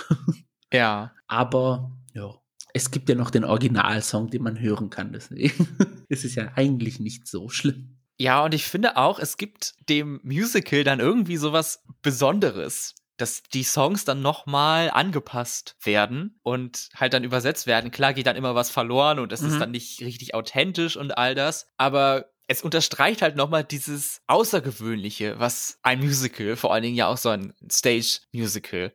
[0.74, 1.12] ja.
[1.28, 2.41] Aber ja,
[2.74, 5.12] es gibt ja noch den Originalsong, den man hören kann.
[5.14, 5.68] Deswegen
[6.10, 7.98] ist es ja eigentlich nicht so schlimm.
[8.20, 13.64] Ja, und ich finde auch, es gibt dem Musical dann irgendwie sowas Besonderes, dass die
[13.64, 17.92] Songs dann nochmal angepasst werden und halt dann übersetzt werden.
[17.92, 19.48] Klar geht dann immer was verloren und es Mhm.
[19.48, 25.40] ist dann nicht richtig authentisch und all das, aber es unterstreicht halt nochmal dieses Außergewöhnliche,
[25.40, 28.94] was ein Musical, vor allen Dingen ja auch so ein Stage-Musical,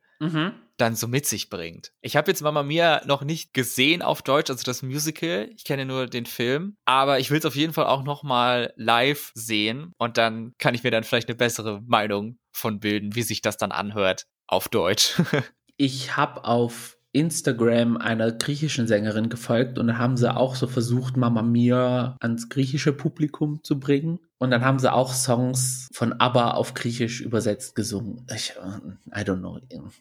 [0.76, 1.92] dann so mit sich bringt.
[2.02, 5.48] Ich habe jetzt Mama Mia noch nicht gesehen auf Deutsch, also das Musical.
[5.56, 8.74] Ich kenne nur den Film, aber ich will es auf jeden Fall auch noch mal
[8.76, 13.22] live sehen und dann kann ich mir dann vielleicht eine bessere Meinung von bilden, wie
[13.22, 15.14] sich das dann anhört auf Deutsch.
[15.78, 21.16] Ich habe auf Instagram einer griechischen Sängerin gefolgt und dann haben sie auch so versucht,
[21.16, 24.20] Mama Mia ans griechische Publikum zu bringen.
[24.38, 28.26] Und dann haben sie auch Songs von ABBA auf Griechisch übersetzt gesungen.
[28.34, 29.58] Ich, äh, I don't know.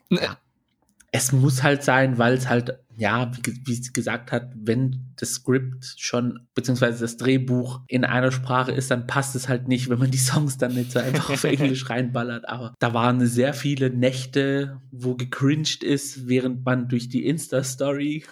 [0.10, 0.38] Ja.
[1.16, 5.36] Es muss halt sein, weil es halt, ja, wie, wie sie gesagt hat, wenn das
[5.36, 9.98] Skript schon, beziehungsweise das Drehbuch in einer Sprache ist, dann passt es halt nicht, wenn
[9.98, 12.50] man die Songs dann nicht so einfach auf Englisch reinballert.
[12.50, 18.26] Aber da waren sehr viele Nächte, wo gecringed ist, während man durch die Insta-Story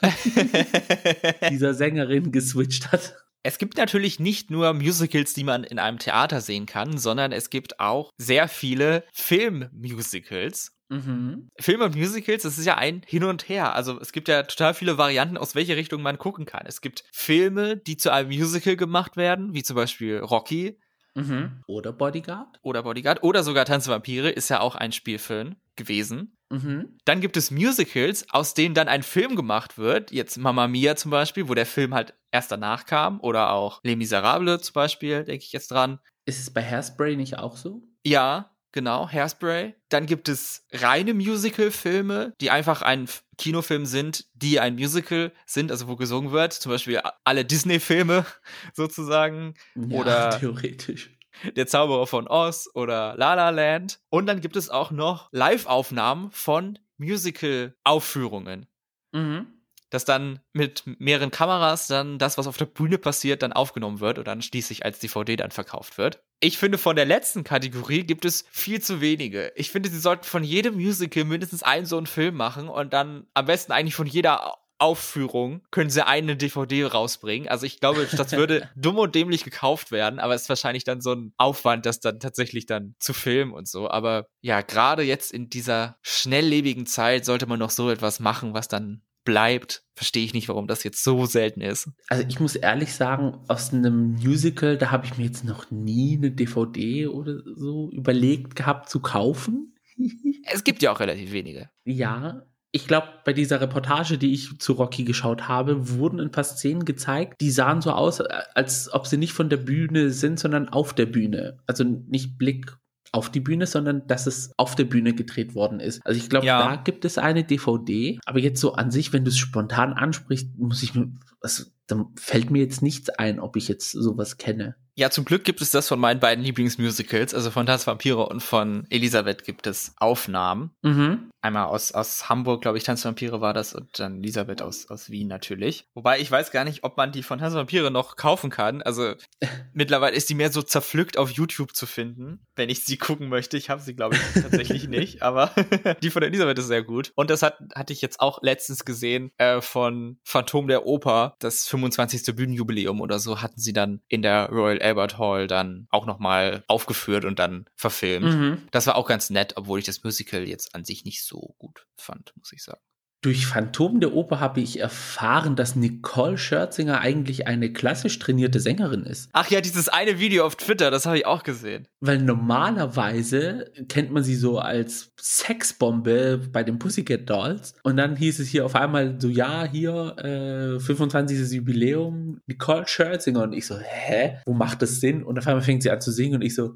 [1.50, 3.16] dieser Sängerin geswitcht hat.
[3.44, 7.50] Es gibt natürlich nicht nur Musicals, die man in einem Theater sehen kann, sondern es
[7.50, 10.74] gibt auch sehr viele Filmmusicals.
[10.94, 11.50] Mhm.
[11.60, 13.74] Filme und Musicals, das ist ja ein Hin und Her.
[13.76, 16.66] Also es gibt ja total viele Varianten, aus welche Richtung man gucken kann.
[16.66, 20.80] Es gibt Filme, die zu einem Musical gemacht werden, wie zum Beispiel Rocky
[21.16, 21.62] Mhm.
[21.68, 22.58] Oder Bodyguard.
[22.64, 26.36] oder Bodyguard oder sogar Tanze Vampire ist ja auch ein Spielfilm gewesen.
[26.50, 26.98] Mhm.
[27.06, 30.12] Dann gibt es Musicals, aus denen dann ein Film gemacht wird.
[30.12, 33.20] Jetzt Mamma Mia zum Beispiel, wo der Film halt erst danach kam.
[33.22, 36.00] Oder auch Les Miserables zum Beispiel, denke ich jetzt dran.
[36.26, 37.84] Ist es bei Hairspray nicht auch so?
[38.04, 39.74] Ja, genau, Hairspray.
[39.88, 43.08] Dann gibt es reine Musical-Filme, die einfach ein
[43.38, 46.52] Kinofilm sind, die ein Musical sind, also wo gesungen wird.
[46.52, 48.26] Zum Beispiel alle Disney-Filme
[48.74, 49.54] sozusagen.
[49.76, 51.18] Ja, Oder- theoretisch.
[51.56, 54.00] Der Zauberer von Oz oder La La Land.
[54.10, 58.68] Und dann gibt es auch noch Live-Aufnahmen von Musical-Aufführungen.
[59.12, 59.48] Mhm.
[59.94, 64.18] Dass dann mit mehreren Kameras dann das, was auf der Bühne passiert, dann aufgenommen wird
[64.18, 66.24] und dann schließlich als DVD dann verkauft wird.
[66.40, 69.52] Ich finde, von der letzten Kategorie gibt es viel zu wenige.
[69.56, 73.28] Ich finde, sie sollten von jedem Musical mindestens einen so einen Film machen und dann
[73.34, 77.48] am besten eigentlich von jeder Au- Aufführung können sie eine DVD rausbringen.
[77.48, 81.00] Also ich glaube, das würde dumm und dämlich gekauft werden, aber es ist wahrscheinlich dann
[81.00, 83.90] so ein Aufwand, das dann tatsächlich dann zu filmen und so.
[83.90, 88.68] Aber ja, gerade jetzt in dieser schnelllebigen Zeit sollte man noch so etwas machen, was
[88.68, 91.90] dann bleibt, verstehe ich nicht, warum das jetzt so selten ist.
[92.10, 96.18] Also ich muss ehrlich sagen, aus einem Musical, da habe ich mir jetzt noch nie
[96.18, 99.76] eine DVD oder so überlegt gehabt zu kaufen.
[100.52, 101.70] es gibt ja auch relativ wenige.
[101.86, 106.44] Ja, ich glaube, bei dieser Reportage, die ich zu Rocky geschaut habe, wurden ein paar
[106.44, 110.70] Szenen gezeigt, die sahen so aus, als ob sie nicht von der Bühne sind, sondern
[110.70, 111.60] auf der Bühne.
[111.68, 112.76] Also nicht Blick
[113.14, 116.02] auf die Bühne, sondern dass es auf der Bühne gedreht worden ist.
[116.04, 116.76] Also ich glaube, ja.
[116.76, 120.58] da gibt es eine DVD, aber jetzt so an sich, wenn du es spontan ansprichst,
[120.58, 124.76] muss ich mir, also, dann fällt mir jetzt nichts ein, ob ich jetzt sowas kenne.
[124.96, 128.42] Ja, zum Glück gibt es das von meinen beiden Lieblingsmusicals, also von Tanz Vampire und
[128.42, 130.70] von Elisabeth gibt es Aufnahmen.
[130.84, 131.32] Mhm.
[131.42, 135.10] Einmal aus, aus Hamburg, glaube ich, Tanz Vampire war das und dann Elisabeth aus, aus
[135.10, 135.86] Wien natürlich.
[135.96, 138.84] Wobei ich weiß gar nicht, ob man die von Tanz Vampire noch kaufen kann.
[138.84, 139.16] Also
[139.74, 143.58] mittlerweile ist die mehr so zerpflückt auf YouTube zu finden, wenn ich sie gucken möchte.
[143.58, 145.52] Ich habe sie, glaube ich, tatsächlich nicht, aber
[146.04, 147.12] die von Elisabeth ist sehr gut.
[147.16, 151.68] Und das hat, hatte ich jetzt auch letztens gesehen äh, von Phantom der Oper, das
[151.68, 152.36] 25.
[152.36, 157.26] Bühnenjubiläum oder so, hatten sie dann in der Royal Albert Hall dann auch nochmal aufgeführt
[157.26, 158.26] und dann verfilmt.
[158.26, 158.68] Mhm.
[158.72, 161.88] Das war auch ganz nett, obwohl ich das Musical jetzt an sich nicht so gut
[161.98, 162.82] fand, muss ich sagen.
[163.24, 169.06] Durch Phantom der Oper habe ich erfahren, dass Nicole Scherzinger eigentlich eine klassisch trainierte Sängerin
[169.06, 169.30] ist.
[169.32, 171.88] Ach ja, dieses eine Video auf Twitter, das habe ich auch gesehen.
[172.02, 177.76] Weil normalerweise kennt man sie so als Sexbombe bei den Pussycat Dolls.
[177.84, 181.50] Und dann hieß es hier auf einmal so, ja, hier, äh, 25.
[181.50, 183.44] Jubiläum, Nicole Scherzinger.
[183.44, 184.40] Und ich so, hä?
[184.46, 185.24] Wo macht das Sinn?
[185.24, 186.76] Und auf einmal fängt sie an zu singen und ich so,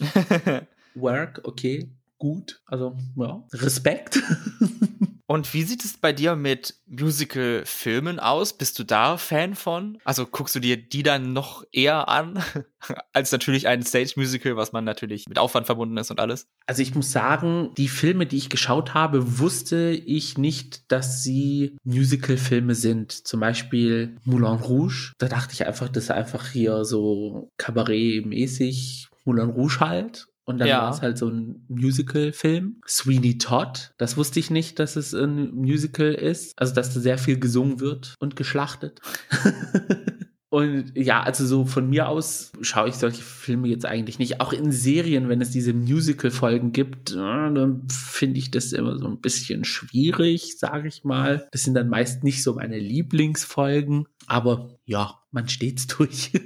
[0.94, 2.62] Work, okay, gut.
[2.64, 4.22] Also, ja, Respekt.
[5.26, 8.52] Und wie sieht es bei dir mit Musical-Filmen aus?
[8.52, 9.98] Bist du da Fan von?
[10.04, 12.42] Also guckst du dir die dann noch eher an,
[13.14, 16.46] als natürlich ein Stage-Musical, was man natürlich mit Aufwand verbunden ist und alles?
[16.66, 21.78] Also ich muss sagen, die Filme, die ich geschaut habe, wusste ich nicht, dass sie
[21.84, 23.12] Musical-Filme sind.
[23.26, 25.12] Zum Beispiel Moulin Rouge.
[25.18, 30.26] Da dachte ich einfach, das ist einfach hier so Kabarett-mäßig Moulin Rouge halt.
[30.46, 30.82] Und dann ja.
[30.82, 32.80] war es halt so ein Musical-Film.
[32.86, 36.52] Sweeney Todd, das wusste ich nicht, dass es ein Musical ist.
[36.58, 39.00] Also, dass da sehr viel gesungen wird und geschlachtet.
[40.50, 44.42] und ja, also so von mir aus schaue ich solche Filme jetzt eigentlich nicht.
[44.42, 49.20] Auch in Serien, wenn es diese Musical-Folgen gibt, dann finde ich das immer so ein
[49.20, 51.48] bisschen schwierig, sage ich mal.
[51.52, 54.06] Das sind dann meist nicht so meine Lieblingsfolgen.
[54.26, 56.32] Aber ja, man steht's durch.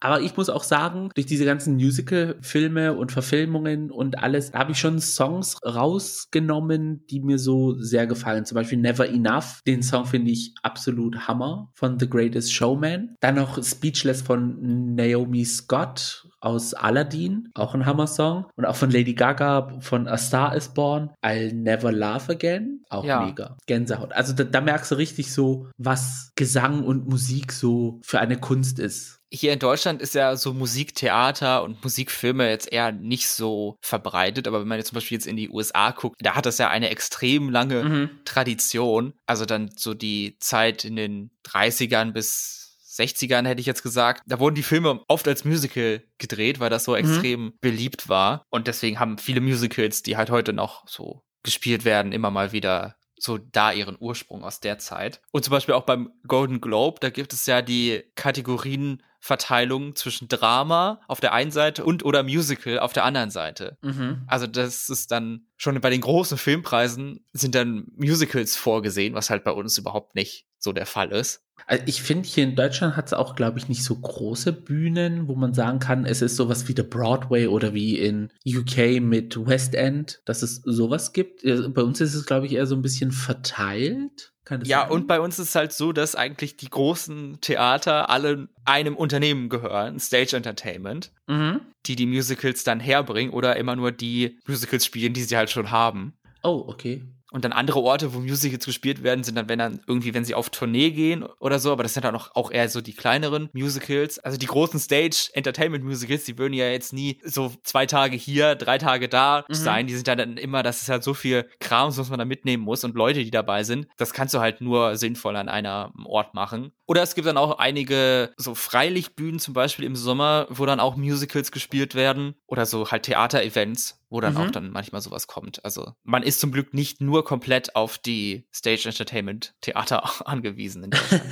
[0.00, 4.78] Aber ich muss auch sagen, durch diese ganzen Musical-Filme und Verfilmungen und alles habe ich
[4.78, 8.46] schon Songs rausgenommen, die mir so sehr gefallen.
[8.46, 9.60] Zum Beispiel Never Enough.
[9.66, 13.14] Den Song finde ich absolut Hammer von The Greatest Showman.
[13.20, 18.46] Dann noch Speechless von Naomi Scott aus Aladdin, auch ein Hammer-Song.
[18.56, 23.04] Und auch von Lady Gaga von A Star is Born, I'll Never Love Again, auch
[23.04, 23.26] ja.
[23.26, 23.56] mega.
[23.66, 24.12] Gänsehaut.
[24.12, 28.78] Also da, da merkst du richtig so, was Gesang und Musik so für eine Kunst
[28.78, 34.48] ist hier in Deutschland ist ja so Musiktheater und Musikfilme jetzt eher nicht so verbreitet,
[34.48, 36.68] aber wenn man jetzt zum Beispiel jetzt in die USA guckt, da hat das ja
[36.68, 38.10] eine extrem lange mhm.
[38.24, 39.14] Tradition.
[39.26, 44.22] Also dann so die Zeit in den 30ern bis 60ern hätte ich jetzt gesagt.
[44.26, 46.98] Da wurden die Filme oft als Musical gedreht, weil das so mhm.
[46.98, 48.44] extrem beliebt war.
[48.50, 52.96] Und deswegen haben viele Musicals, die halt heute noch so gespielt werden, immer mal wieder
[53.16, 55.20] so da ihren Ursprung aus der Zeit.
[55.30, 60.28] Und zum Beispiel auch beim Golden Globe, da gibt es ja die Kategorien Verteilung zwischen
[60.28, 63.76] Drama auf der einen Seite und oder Musical auf der anderen Seite.
[63.82, 64.22] Mhm.
[64.26, 69.44] Also das ist dann schon bei den großen Filmpreisen sind dann Musicals vorgesehen, was halt
[69.44, 71.42] bei uns überhaupt nicht so der Fall ist.
[71.66, 75.28] Also ich finde, hier in Deutschland hat es auch, glaube ich, nicht so große Bühnen,
[75.28, 79.46] wo man sagen kann, es ist sowas wie der Broadway oder wie in UK mit
[79.46, 81.42] West End, dass es sowas gibt.
[81.42, 84.32] Bei uns ist es, glaube ich, eher so ein bisschen verteilt
[84.64, 84.90] ja, sein?
[84.90, 89.48] und bei uns ist es halt so, dass eigentlich die großen Theater alle einem Unternehmen
[89.48, 91.60] gehören, Stage Entertainment, mhm.
[91.86, 95.70] die die Musicals dann herbringen oder immer nur die Musicals spielen, die sie halt schon
[95.70, 96.14] haben.
[96.42, 97.02] Oh, okay.
[97.30, 100.34] Und dann andere Orte, wo Musicals gespielt werden, sind dann, wenn dann irgendwie, wenn sie
[100.34, 103.48] auf Tournee gehen oder so, aber das sind dann auch, auch eher so die kleineren
[103.52, 104.18] Musicals.
[104.18, 109.08] Also die großen Stage-Entertainment-Musicals, die würden ja jetzt nie so zwei Tage hier, drei Tage
[109.08, 109.54] da mhm.
[109.54, 109.86] sein.
[109.86, 112.62] Die sind ja dann immer, das ist halt so viel Kram, was man da mitnehmen
[112.62, 113.86] muss und Leute, die dabei sind.
[113.96, 116.72] Das kannst du halt nur sinnvoll an einem Ort machen.
[116.86, 120.96] Oder es gibt dann auch einige so Freilichtbühnen zum Beispiel im Sommer, wo dann auch
[120.96, 124.40] Musicals gespielt werden oder so halt Theater-Events wo dann Mhm.
[124.40, 125.64] auch dann manchmal sowas kommt.
[125.64, 130.90] Also man ist zum Glück nicht nur komplett auf die Stage Entertainment Theater angewiesen in
[130.90, 131.22] Deutschland.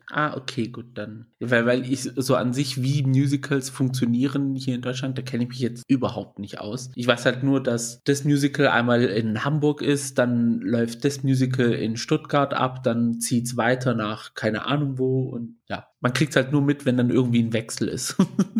[0.10, 1.26] ah, okay, gut, dann.
[1.40, 5.48] Weil, weil ich so an sich, wie Musicals funktionieren hier in Deutschland, da kenne ich
[5.48, 6.90] mich jetzt überhaupt nicht aus.
[6.94, 11.72] Ich weiß halt nur, dass das Musical einmal in Hamburg ist, dann läuft das Musical
[11.72, 16.52] in Stuttgart ab, dann zieht's weiter nach keine Ahnung wo und ja, man kriegt's halt
[16.52, 18.16] nur mit, wenn dann irgendwie ein Wechsel ist.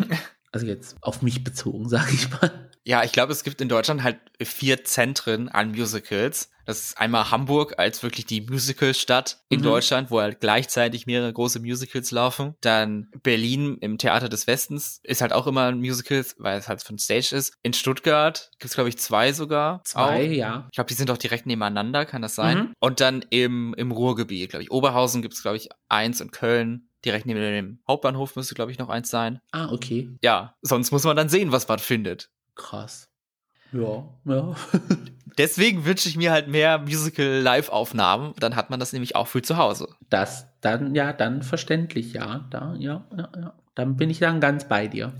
[0.51, 2.68] also jetzt auf mich bezogen, sage ich mal.
[2.85, 6.49] Ja, ich glaube, es gibt in Deutschland halt vier Zentren an Musicals.
[6.65, 9.63] Das ist einmal Hamburg als wirklich die Musicalstadt in Mhm.
[9.63, 12.55] Deutschland, wo halt gleichzeitig mehrere große Musicals laufen.
[12.61, 16.83] Dann Berlin im Theater des Westens ist halt auch immer ein Musical, weil es halt
[16.83, 17.53] von Stage ist.
[17.63, 19.81] In Stuttgart gibt's glaube ich, zwei sogar.
[19.83, 20.31] Zwei, Auch.
[20.31, 20.67] ja.
[20.71, 22.57] Ich glaube, die sind auch direkt nebeneinander, kann das sein?
[22.59, 22.73] Mhm.
[22.79, 24.71] Und dann im, im Ruhrgebiet, glaube ich.
[24.71, 26.85] Oberhausen gibt's glaube ich, eins und Köln.
[27.05, 29.39] Direkt neben dem Hauptbahnhof müsste, glaube ich, noch eins sein.
[29.51, 30.09] Ah, okay.
[30.21, 32.29] Ja, sonst muss man dann sehen, was man findet.
[32.59, 33.09] Krass.
[33.71, 34.55] Ja, ja.
[35.37, 38.33] Deswegen wünsche ich mir halt mehr Musical-Live-Aufnahmen.
[38.39, 39.87] Dann hat man das nämlich auch für zu Hause.
[40.09, 42.45] Das dann, ja, dann verständlich, ja.
[42.49, 43.53] Da, ja, ja, ja.
[43.75, 45.13] Dann bin ich dann ganz bei dir.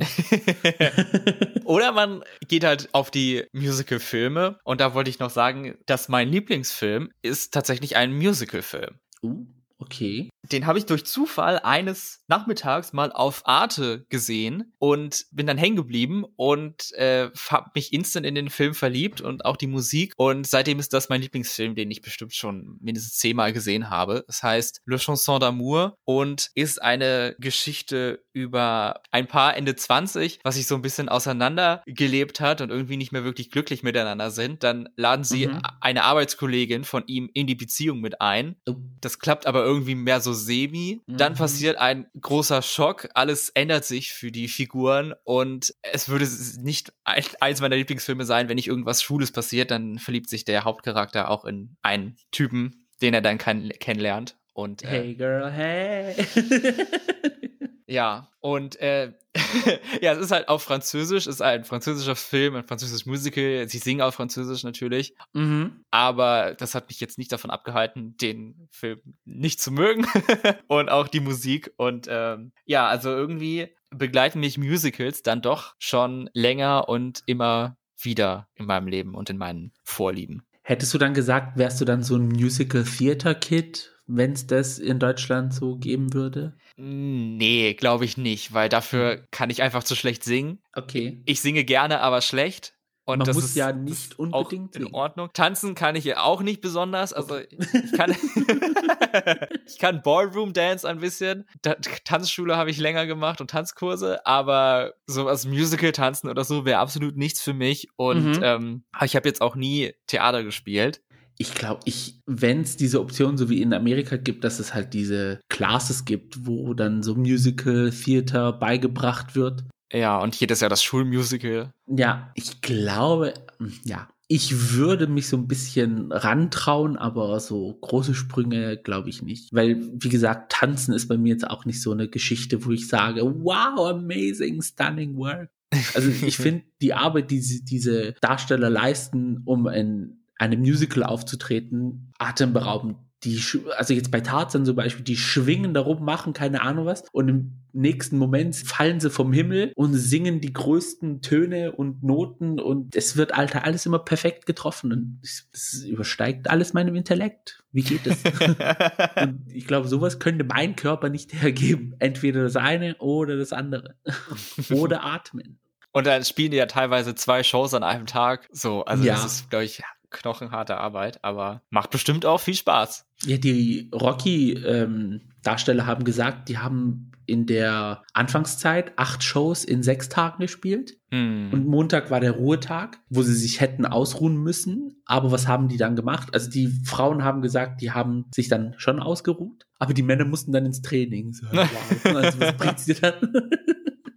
[1.64, 4.60] Oder man geht halt auf die Musical-Filme.
[4.66, 9.00] Und da wollte ich noch sagen, dass mein Lieblingsfilm ist tatsächlich ein Musical-Film.
[9.24, 9.46] Uh,
[9.80, 10.30] okay.
[10.52, 15.76] Den habe ich durch Zufall eines Nachmittags mal auf Arte gesehen und bin dann hängen
[15.76, 20.14] geblieben und äh, habe mich instant in den Film verliebt und auch die Musik.
[20.18, 24.24] Und seitdem ist das mein Lieblingsfilm, den ich bestimmt schon mindestens zehnmal gesehen habe.
[24.28, 30.56] Das heißt Le Chanson d'amour und ist eine Geschichte über ein Paar Ende 20, was
[30.56, 34.64] sich so ein bisschen auseinandergelebt hat und irgendwie nicht mehr wirklich glücklich miteinander sind.
[34.64, 35.62] Dann laden sie Mhm.
[35.82, 38.56] eine Arbeitskollegin von ihm in die Beziehung mit ein.
[38.68, 41.02] Oh, Das klappt aber irgendwie mehr so semi.
[41.08, 41.38] Dann Mhm.
[41.38, 43.08] passiert ein großer Schock.
[43.14, 46.28] Alles ändert sich für die Figuren und es würde
[46.62, 50.64] nicht ein- eins meiner Lieblingsfilme sein, wenn nicht irgendwas Schwules passiert, dann verliebt sich der
[50.64, 54.36] Hauptcharakter auch in einen Typen, den er dann kenn kennenlernt.
[54.54, 56.16] Und äh, hey girl, hey.
[57.90, 59.14] ja, und äh,
[60.02, 63.68] ja, es ist halt auf Französisch, es ist ein französischer Film, ein französisches Musical.
[63.68, 65.16] Sie singen auf Französisch natürlich.
[65.34, 65.84] mhm.
[65.92, 70.06] Aber das hat mich jetzt nicht davon abgehalten, den Film nicht zu mögen
[70.68, 71.72] und auch die Musik.
[71.78, 78.48] Und ähm, ja, also irgendwie begleiten mich Musicals dann doch schon länger und immer wieder
[78.56, 80.44] in meinem Leben und in meinen Vorlieben.
[80.62, 84.80] Hättest du dann gesagt, wärst du dann so ein Musical Theater Kid, wenn es das
[84.80, 86.58] in Deutschland so geben würde?
[86.78, 90.60] Nee, glaube ich nicht, weil dafür kann ich einfach zu schlecht singen.
[90.74, 91.22] Okay.
[91.26, 92.74] Ich singe gerne, aber schlecht.
[93.06, 94.94] Und Man das muss ist, ja nicht unbedingt in.
[94.94, 95.30] Ordnung.
[95.34, 97.12] Tanzen kann ich ja auch nicht besonders.
[97.12, 98.16] Also ich kann,
[99.66, 101.46] ich kann Ballroom Dance ein bisschen.
[101.64, 106.80] Ta Tanzschule habe ich länger gemacht und Tanzkurse, aber sowas Musical tanzen oder so wäre
[106.80, 107.88] absolut nichts für mich.
[107.96, 108.40] Und Mhm.
[108.44, 111.02] ähm, ich habe jetzt auch nie Theater gespielt.
[111.42, 114.94] Ich glaube, ich, wenn es diese Option so wie in Amerika gibt, dass es halt
[114.94, 119.64] diese Classes gibt, wo dann so Musical Theater beigebracht wird.
[119.94, 121.72] Ja, und hier ist ja das Schulmusical.
[121.88, 128.14] Ja, ich glaube, hm, ja, ich würde mich so ein bisschen rantrauen, aber so große
[128.14, 129.52] Sprünge glaube ich nicht.
[129.54, 132.88] Weil, wie gesagt, tanzen ist bei mir jetzt auch nicht so eine Geschichte, wo ich
[132.90, 135.50] sage, wow, amazing, stunning work.
[135.96, 142.12] Also ich finde die Arbeit, die sie- diese Darsteller leisten, um in einem Musical aufzutreten,
[142.18, 142.98] atemberaubend.
[143.26, 143.42] Die,
[143.78, 147.28] also jetzt bei Tarzan zum Beispiel, die schwingen da rum, machen keine Ahnung was und
[147.28, 152.96] im nächsten Moment fallen sie vom Himmel und singen die größten Töne und Noten und
[152.96, 157.62] es wird, Alter, alles immer perfekt getroffen und es, übersteigt alles meinem Intellekt.
[157.74, 158.24] Wie geht es?
[159.22, 161.96] und ich glaube, sowas könnte mein Körper nicht hergeben.
[162.00, 163.96] Entweder das eine oder das andere.
[164.72, 165.60] oder atmen.
[165.92, 168.48] Und dann spielen die ja teilweise zwei Shows an einem Tag.
[168.52, 169.16] So, also Ja.
[169.16, 173.06] das ist, glaube ich, knochenharte Arbeit, aber macht bestimmt auch viel Spaß.
[173.26, 180.42] Ja, die Rocky-Darsteller haben gesagt, die haben in der Anfangszeit acht Shows in sechs Tagen
[180.42, 180.98] gespielt.
[181.12, 181.50] Hm.
[181.54, 185.02] Und Montag war der Ruhetag, wo sie sich hätten ausruhen müssen.
[185.06, 186.30] Aber was haben die dann gemacht?
[186.34, 190.52] Also die Frauen haben gesagt, die haben sich dann schon ausgeruht, aber die Männer mussten
[190.52, 191.34] dann ins Training.
[191.34, 192.16] So, wow.
[192.16, 193.52] Also was bringt's dir dann?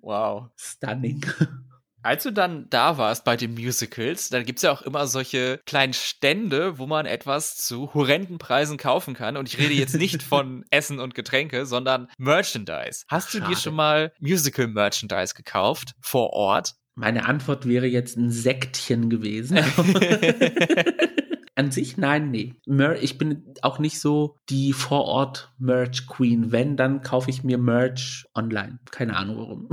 [0.01, 0.49] wow.
[0.57, 1.25] Stunning.
[2.03, 5.93] Als du dann da warst bei den Musicals, dann gibt's ja auch immer solche kleinen
[5.93, 9.37] Stände, wo man etwas zu horrenden Preisen kaufen kann.
[9.37, 13.05] Und ich rede jetzt nicht von Essen und Getränke, sondern Merchandise.
[13.09, 13.57] Hast du dir Schade.
[13.57, 16.75] schon mal Musical-Merchandise gekauft vor Ort?
[16.95, 19.59] Meine Antwort wäre jetzt ein Sektchen gewesen.
[21.55, 22.55] An sich nein, nee.
[22.67, 26.51] Mer ich bin auch nicht so die Vorort Merch Queen.
[26.51, 28.79] Wenn, dann kaufe ich mir Merch online.
[28.91, 29.69] Keine Ahnung warum.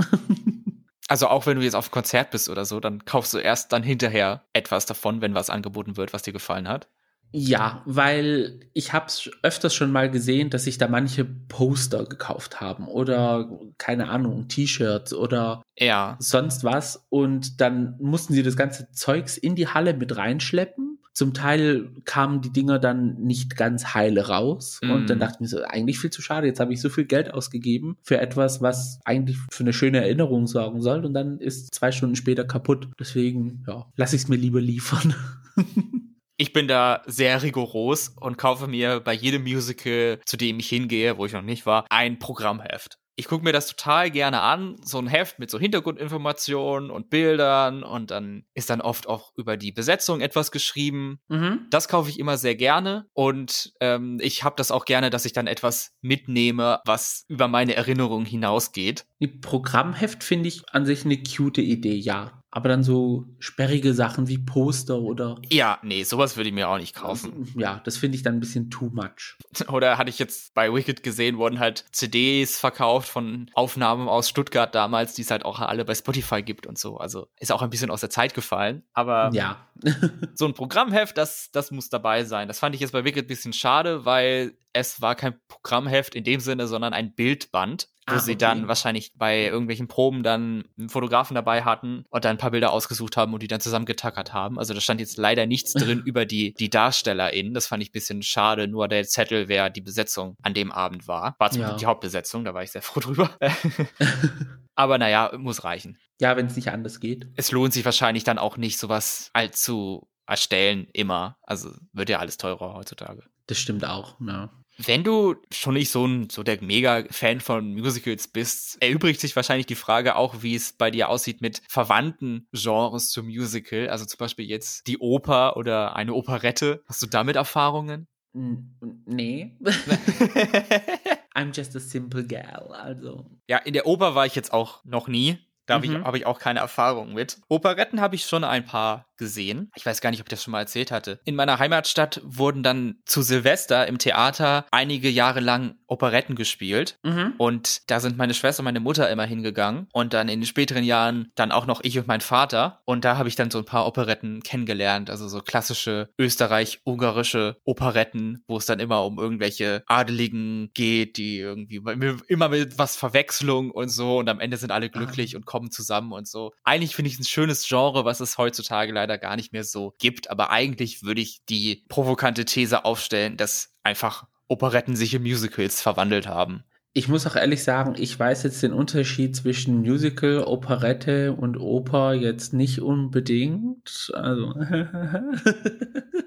[1.10, 3.82] Also auch wenn du jetzt auf Konzert bist oder so, dann kaufst du erst dann
[3.82, 6.86] hinterher etwas davon, wenn was angeboten wird, was dir gefallen hat.
[7.32, 12.60] Ja, weil ich habe es öfters schon mal gesehen, dass sich da manche Poster gekauft
[12.60, 16.16] haben oder keine Ahnung, T-Shirts oder ja.
[16.20, 20.99] sonst was und dann mussten sie das ganze Zeugs in die Halle mit reinschleppen.
[21.20, 24.90] Zum Teil kamen die Dinger dann nicht ganz heile raus mm.
[24.90, 25.20] und dann mhm.
[25.20, 26.46] dachte ich mir so, eigentlich viel zu schade.
[26.46, 30.46] Jetzt habe ich so viel Geld ausgegeben für etwas, was eigentlich für eine schöne Erinnerung
[30.46, 32.88] sorgen soll und dann ist zwei Stunden später kaputt.
[32.98, 35.14] Deswegen, ja, lasse ich es mir lieber liefern.
[36.38, 41.18] ich bin da sehr rigoros und kaufe mir bei jedem Musical, zu dem ich hingehe,
[41.18, 42.96] wo ich noch nicht war, ein Programmheft.
[43.20, 47.82] Ich gucke mir das total gerne an, so ein Heft mit so Hintergrundinformationen und Bildern
[47.82, 51.20] und dann ist dann oft auch über die Besetzung etwas geschrieben.
[51.28, 51.66] Mhm.
[51.68, 55.34] Das kaufe ich immer sehr gerne und ähm, ich habe das auch gerne, dass ich
[55.34, 59.04] dann etwas mitnehme, was über meine Erinnerung hinausgeht.
[59.20, 64.28] Die Programmheft finde ich an sich eine cute Idee, ja aber dann so sperrige Sachen
[64.28, 65.36] wie Poster oder.
[65.50, 67.52] Ja, nee, sowas würde ich mir auch nicht kaufen.
[67.56, 69.36] Ja, das finde ich dann ein bisschen too much.
[69.68, 74.74] Oder hatte ich jetzt bei Wicked gesehen, wurden halt CDs verkauft von Aufnahmen aus Stuttgart
[74.74, 76.98] damals, die es halt auch alle bei Spotify gibt und so.
[76.98, 78.82] Also ist auch ein bisschen aus der Zeit gefallen.
[78.94, 79.66] Aber ja.
[80.34, 82.48] so ein Programmheft, das, das muss dabei sein.
[82.48, 86.24] Das fand ich jetzt bei Wicked ein bisschen schade, weil es war kein Programmheft in
[86.24, 90.88] dem Sinne, sondern ein Bildband wo ah, sie dann wahrscheinlich bei irgendwelchen Proben dann einen
[90.88, 94.58] Fotografen dabei hatten und dann ein paar Bilder ausgesucht haben und die dann zusammengetackert haben.
[94.58, 97.54] Also da stand jetzt leider nichts drin über die, die DarstellerInnen.
[97.54, 98.68] Das fand ich ein bisschen schade.
[98.68, 101.36] Nur der Zettel, wer die Besetzung an dem Abend war.
[101.38, 101.74] War zum ja.
[101.74, 103.30] die Hauptbesetzung, da war ich sehr froh drüber.
[104.74, 105.98] Aber naja, muss reichen.
[106.20, 107.28] Ja, wenn es nicht anders geht.
[107.36, 111.36] Es lohnt sich wahrscheinlich dann auch nicht, sowas allzu erstellen immer.
[111.42, 113.24] Also wird ja alles teurer heutzutage.
[113.46, 114.50] Das stimmt auch, ja.
[114.86, 119.66] Wenn du schon nicht so ein so der Mega-Fan von Musicals bist, erübrigt sich wahrscheinlich
[119.66, 123.88] die Frage auch, wie es bei dir aussieht mit verwandten Genres zum Musical.
[123.88, 126.82] Also zum Beispiel jetzt die Oper oder eine Operette.
[126.86, 128.06] Hast du damit Erfahrungen?
[128.32, 129.56] Nee.
[131.34, 133.26] I'm just a simple gal, also.
[133.48, 135.38] Ja, in der Oper war ich jetzt auch noch nie.
[135.66, 136.04] Da habe ich, mhm.
[136.04, 137.38] hab ich auch keine Erfahrung mit.
[137.48, 139.70] Operetten habe ich schon ein paar gesehen.
[139.76, 141.20] Ich weiß gar nicht, ob ich das schon mal erzählt hatte.
[141.24, 146.98] In meiner Heimatstadt wurden dann zu Silvester im Theater einige Jahre lang Operetten gespielt.
[147.02, 147.34] Mhm.
[147.36, 149.88] Und da sind meine Schwester und meine Mutter immer hingegangen.
[149.92, 152.80] Und dann in den späteren Jahren dann auch noch ich und mein Vater.
[152.84, 155.10] Und da habe ich dann so ein paar Operetten kennengelernt.
[155.10, 161.82] Also so klassische österreich-ungarische Operetten, wo es dann immer um irgendwelche Adeligen geht, die irgendwie
[162.28, 164.18] immer mit was Verwechslung und so.
[164.18, 165.38] Und am Ende sind alle glücklich ah.
[165.38, 166.52] und kommen zusammen und so.
[166.64, 169.64] Eigentlich finde ich es ein schönes Genre, was es heutzutage leider leider gar nicht mehr
[169.64, 170.30] so gibt.
[170.30, 176.26] Aber eigentlich würde ich die provokante These aufstellen, dass einfach Operetten sich in Musicals verwandelt
[176.26, 176.64] haben.
[176.92, 182.14] Ich muss auch ehrlich sagen, ich weiß jetzt den Unterschied zwischen Musical, Operette und Oper
[182.14, 184.10] jetzt nicht unbedingt.
[184.12, 184.52] Also,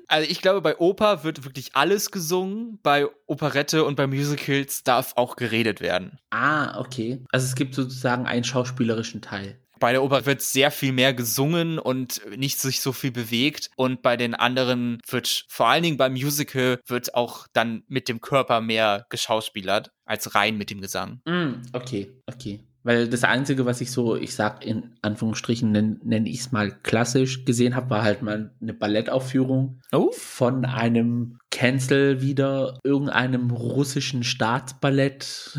[0.08, 2.80] also ich glaube, bei Oper wird wirklich alles gesungen.
[2.82, 6.18] Bei Operette und bei Musicals darf auch geredet werden.
[6.30, 7.22] Ah, okay.
[7.30, 11.78] Also es gibt sozusagen einen schauspielerischen Teil bei der Oper wird sehr viel mehr gesungen
[11.78, 13.70] und nicht sich so viel bewegt.
[13.76, 18.22] Und bei den anderen wird vor allen Dingen beim Musical wird auch dann mit dem
[18.22, 21.20] Körper mehr geschauspielert als rein mit dem Gesang.
[21.26, 22.62] Mm, okay, okay.
[22.84, 26.72] Weil das Einzige, was ich so, ich sag in Anführungsstrichen, nenne nenn ich es mal
[26.84, 30.12] klassisch gesehen habe, war halt mal eine Ballettaufführung oh.
[30.12, 35.56] von einem Cancel wieder irgendeinem russischen Staatsballett,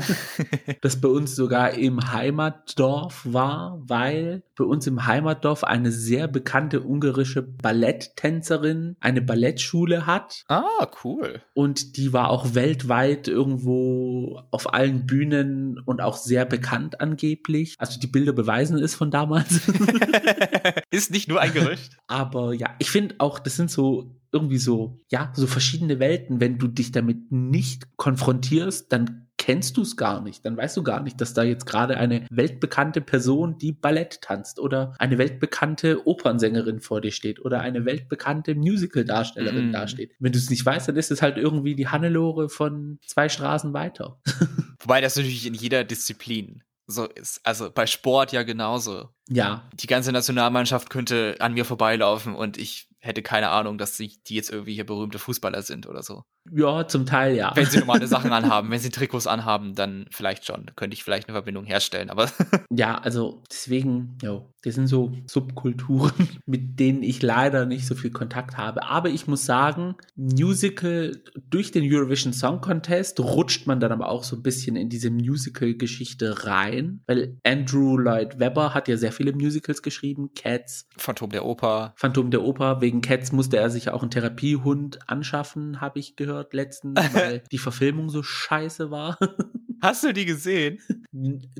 [0.82, 6.82] das bei uns sogar im Heimatdorf war, weil bei uns im Heimatdorf eine sehr bekannte
[6.82, 10.42] ungarische Balletttänzerin eine Ballettschule hat.
[10.48, 11.40] Ah, cool.
[11.54, 17.74] Und die war auch weltweit irgendwo auf allen Bühnen und auch sehr bekannt angeblich.
[17.78, 19.62] Also die Bilder beweisen es von damals.
[20.90, 21.96] Ist nicht nur ein Gerücht.
[22.06, 26.40] Aber ja, ich finde auch, das sind so irgendwie so, ja, so verschiedene Welten.
[26.40, 30.44] Wenn du dich damit nicht konfrontierst, dann kennst du es gar nicht.
[30.44, 34.60] Dann weißt du gar nicht, dass da jetzt gerade eine weltbekannte Person, die Ballett tanzt
[34.60, 39.72] oder eine weltbekannte Opernsängerin vor dir steht oder eine weltbekannte Musical-Darstellerin mm.
[39.72, 40.12] dasteht.
[40.18, 43.72] Wenn du es nicht weißt, dann ist es halt irgendwie die Hannelore von zwei Straßen
[43.72, 44.20] weiter.
[44.82, 47.40] Wobei das natürlich in jeder Disziplin so ist.
[47.42, 49.08] Also bei Sport ja genauso.
[49.26, 49.70] Ja.
[49.72, 54.50] Die ganze Nationalmannschaft könnte an mir vorbeilaufen und ich hätte keine Ahnung, dass die jetzt
[54.50, 56.24] irgendwie hier berühmte Fußballer sind oder so.
[56.50, 57.52] Ja, zum Teil ja.
[57.54, 60.66] Wenn sie normale Sachen anhaben, wenn sie Trikots anhaben, dann vielleicht schon.
[60.66, 62.30] Da könnte ich vielleicht eine Verbindung herstellen, aber.
[62.70, 66.12] ja, also deswegen, ja, das sind so Subkulturen,
[66.46, 68.82] mit denen ich leider nicht so viel Kontakt habe.
[68.84, 74.24] Aber ich muss sagen, Musical durch den Eurovision Song Contest rutscht man dann aber auch
[74.24, 79.32] so ein bisschen in diese Musical-Geschichte rein, weil Andrew Lloyd Webber hat ja sehr viele
[79.32, 80.88] Musicals geschrieben, Cats.
[80.96, 81.94] Phantom der Oper.
[81.96, 82.80] Phantom der Oper.
[82.80, 87.58] Wegen Cats musste er sich auch einen Therapiehund anschaffen, habe ich gehört letztens, weil die
[87.58, 89.18] Verfilmung so scheiße war.
[89.82, 90.78] Hast du die gesehen?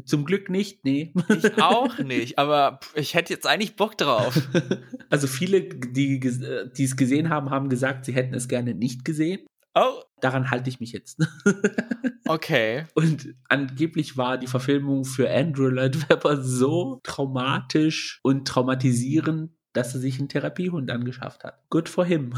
[0.04, 1.14] Zum Glück nicht, nee.
[1.28, 4.38] Ich auch nicht, aber ich hätte jetzt eigentlich Bock drauf.
[5.08, 9.46] Also viele, die, die es gesehen haben, haben gesagt, sie hätten es gerne nicht gesehen.
[9.74, 10.02] Oh.
[10.20, 11.18] Daran halte ich mich jetzt.
[12.30, 12.86] Okay.
[12.94, 20.00] Und angeblich war die Verfilmung für Andrew Lloyd Webber so traumatisch und traumatisierend, dass er
[20.00, 21.60] sich einen Therapiehund angeschafft hat.
[21.70, 22.34] Good for him.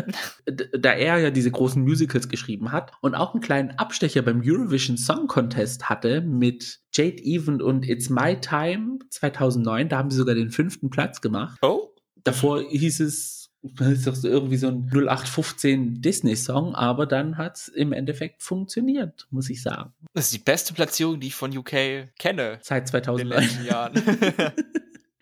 [0.78, 4.96] da er ja diese großen Musicals geschrieben hat und auch einen kleinen Abstecher beim Eurovision
[4.96, 10.34] Song Contest hatte mit Jade Even und It's My Time 2009, da haben sie sogar
[10.34, 11.58] den fünften Platz gemacht.
[11.62, 11.90] Oh.
[12.24, 17.56] Davor hieß es, das ist doch so irgendwie so ein 0815 Disney-Song, aber dann hat
[17.56, 19.92] es im Endeffekt funktioniert, muss ich sagen.
[20.12, 22.58] Das ist die beste Platzierung, die ich von UK kenne.
[22.62, 23.20] Seit 2009.
[23.20, 23.94] In den letzten Jahren.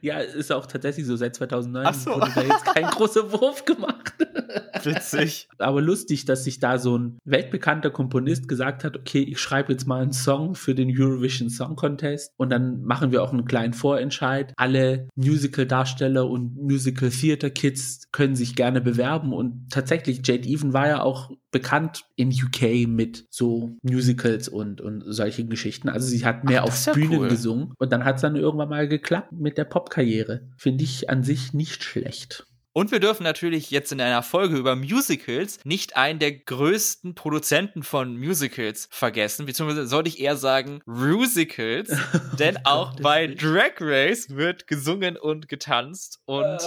[0.05, 1.17] Ja, ist auch tatsächlich so.
[1.17, 2.11] Seit 2009 Ach so.
[2.11, 4.13] wurde da jetzt kein großer Wurf gemacht.
[4.83, 5.49] Witzig.
[5.59, 9.87] Aber lustig, dass sich da so ein weltbekannter Komponist gesagt hat, okay, ich schreibe jetzt
[9.87, 13.73] mal einen Song für den Eurovision Song Contest und dann machen wir auch einen kleinen
[13.73, 14.53] Vorentscheid.
[14.57, 21.31] Alle Musical-Darsteller und Musical-Theater-Kids können sich gerne bewerben und tatsächlich, Jade Even war ja auch
[21.51, 25.89] bekannt in UK mit so Musicals und, und solchen Geschichten.
[25.89, 27.29] Also sie hat mehr Ach, auf ja Bühnen cool.
[27.29, 30.49] gesungen und dann hat es dann irgendwann mal geklappt mit der Popkarriere.
[30.57, 32.45] Finde ich an sich nicht schlecht.
[32.77, 37.85] Und wir dürfen natürlich jetzt in einer Folge über Musicals nicht einen der größten Produzenten
[37.85, 41.97] von Musicals vergessen, beziehungsweise sollte ich eher sagen Musicals,
[42.41, 46.59] denn auch bei Drag Race wird gesungen und getanzt und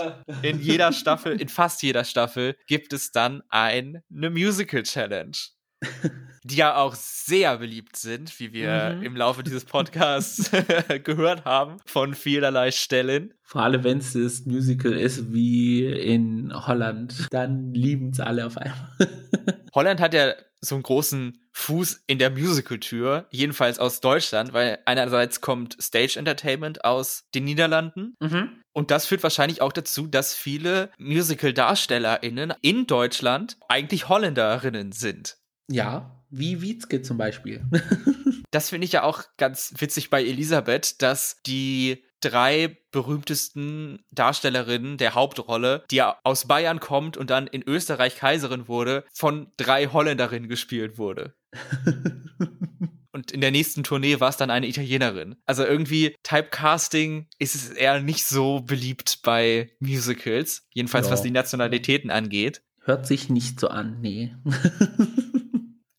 [0.43, 5.36] in jeder Staffel, in fast jeder Staffel gibt es dann eine Musical Challenge.
[6.48, 9.04] die ja auch sehr beliebt sind, wie wir mhm.
[9.04, 10.50] im Laufe dieses Podcasts
[11.04, 13.34] gehört haben, von vielerlei Stellen.
[13.43, 18.58] Vor allem, wenn es das Musical ist wie in Holland, dann lieben es alle auf
[18.58, 18.89] einmal.
[19.74, 25.41] Holland hat ja so einen großen Fuß in der Musical-Tür, jedenfalls aus Deutschland, weil einerseits
[25.41, 28.62] kommt Stage Entertainment aus den Niederlanden mhm.
[28.74, 35.38] und das führt wahrscheinlich auch dazu, dass viele Musical-DarstellerInnen in Deutschland eigentlich Holländerinnen sind.
[35.70, 37.64] Ja, wie Wietzke zum Beispiel.
[38.52, 45.14] das finde ich ja auch ganz witzig bei Elisabeth, dass die drei berühmtesten Darstellerinnen der
[45.14, 50.50] Hauptrolle, die ja aus Bayern kommt und dann in Österreich Kaiserin wurde, von drei Holländerinnen
[50.50, 51.36] gespielt wurde.
[53.12, 55.36] und in der nächsten Tournee war es dann eine Italienerin.
[55.46, 61.14] Also irgendwie Typecasting ist es eher nicht so beliebt bei Musicals, jedenfalls ja.
[61.14, 62.62] was die Nationalitäten angeht.
[62.84, 64.34] Hört sich nicht so an, nee.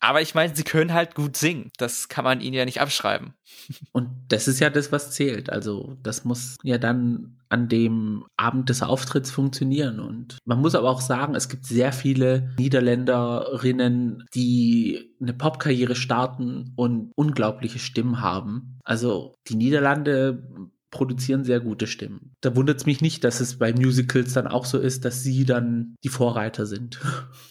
[0.08, 1.70] Aber ich meine, sie können halt gut singen.
[1.76, 3.34] Das kann man ihnen ja nicht abschreiben.
[3.92, 5.50] Und das ist ja das, was zählt.
[5.50, 10.00] Also das muss ja dann an dem Abend des Auftritts funktionieren.
[10.00, 16.72] Und man muss aber auch sagen, es gibt sehr viele Niederländerinnen, die eine Popkarriere starten
[16.74, 18.78] und unglaubliche Stimmen haben.
[18.84, 20.42] Also die Niederlande
[20.90, 22.32] produzieren sehr gute Stimmen.
[22.40, 25.44] Da wundert es mich nicht, dass es bei Musicals dann auch so ist, dass sie
[25.44, 26.98] dann die Vorreiter sind.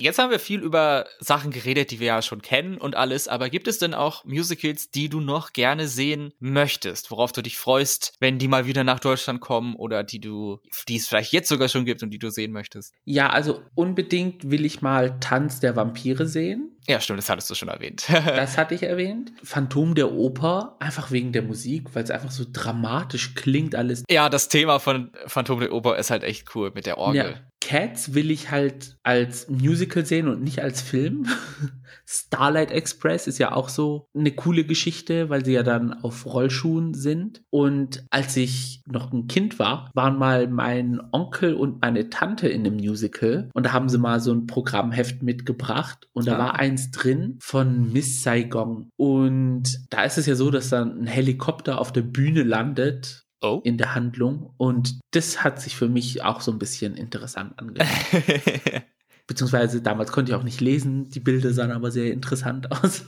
[0.00, 3.50] Jetzt haben wir viel über Sachen geredet, die wir ja schon kennen und alles, aber
[3.50, 8.14] gibt es denn auch Musicals, die du noch gerne sehen möchtest, worauf du dich freust,
[8.18, 11.68] wenn die mal wieder nach Deutschland kommen oder die du, die es vielleicht jetzt sogar
[11.68, 12.94] schon gibt und die du sehen möchtest?
[13.04, 16.78] Ja, also unbedingt will ich mal Tanz der Vampire sehen.
[16.88, 18.06] Ja, stimmt, das hattest du schon erwähnt.
[18.08, 19.32] das hatte ich erwähnt.
[19.42, 24.02] Phantom der Oper, einfach wegen der Musik, weil es einfach so dramatisch klingt alles.
[24.10, 27.32] Ja, das Thema von Phantom der Oper ist halt echt cool mit der Orgel.
[27.32, 27.49] Ja.
[27.60, 31.26] Cats will ich halt als Musical sehen und nicht als Film.
[32.06, 36.94] Starlight Express ist ja auch so eine coole Geschichte, weil sie ja dann auf Rollschuhen
[36.94, 37.42] sind.
[37.50, 42.66] Und als ich noch ein Kind war, waren mal mein Onkel und meine Tante in
[42.66, 46.38] einem Musical und da haben sie mal so ein Programmheft mitgebracht und da ah.
[46.38, 48.90] war eins drin von Miss Saigon.
[48.96, 53.60] Und da ist es ja so, dass dann ein Helikopter auf der Bühne landet oh.
[53.64, 54.50] in der Handlung.
[54.56, 57.88] Und das hat sich für mich auch so ein bisschen interessant angehört.
[59.26, 63.04] Beziehungsweise damals konnte ich auch nicht lesen, die Bilder sahen aber sehr interessant aus.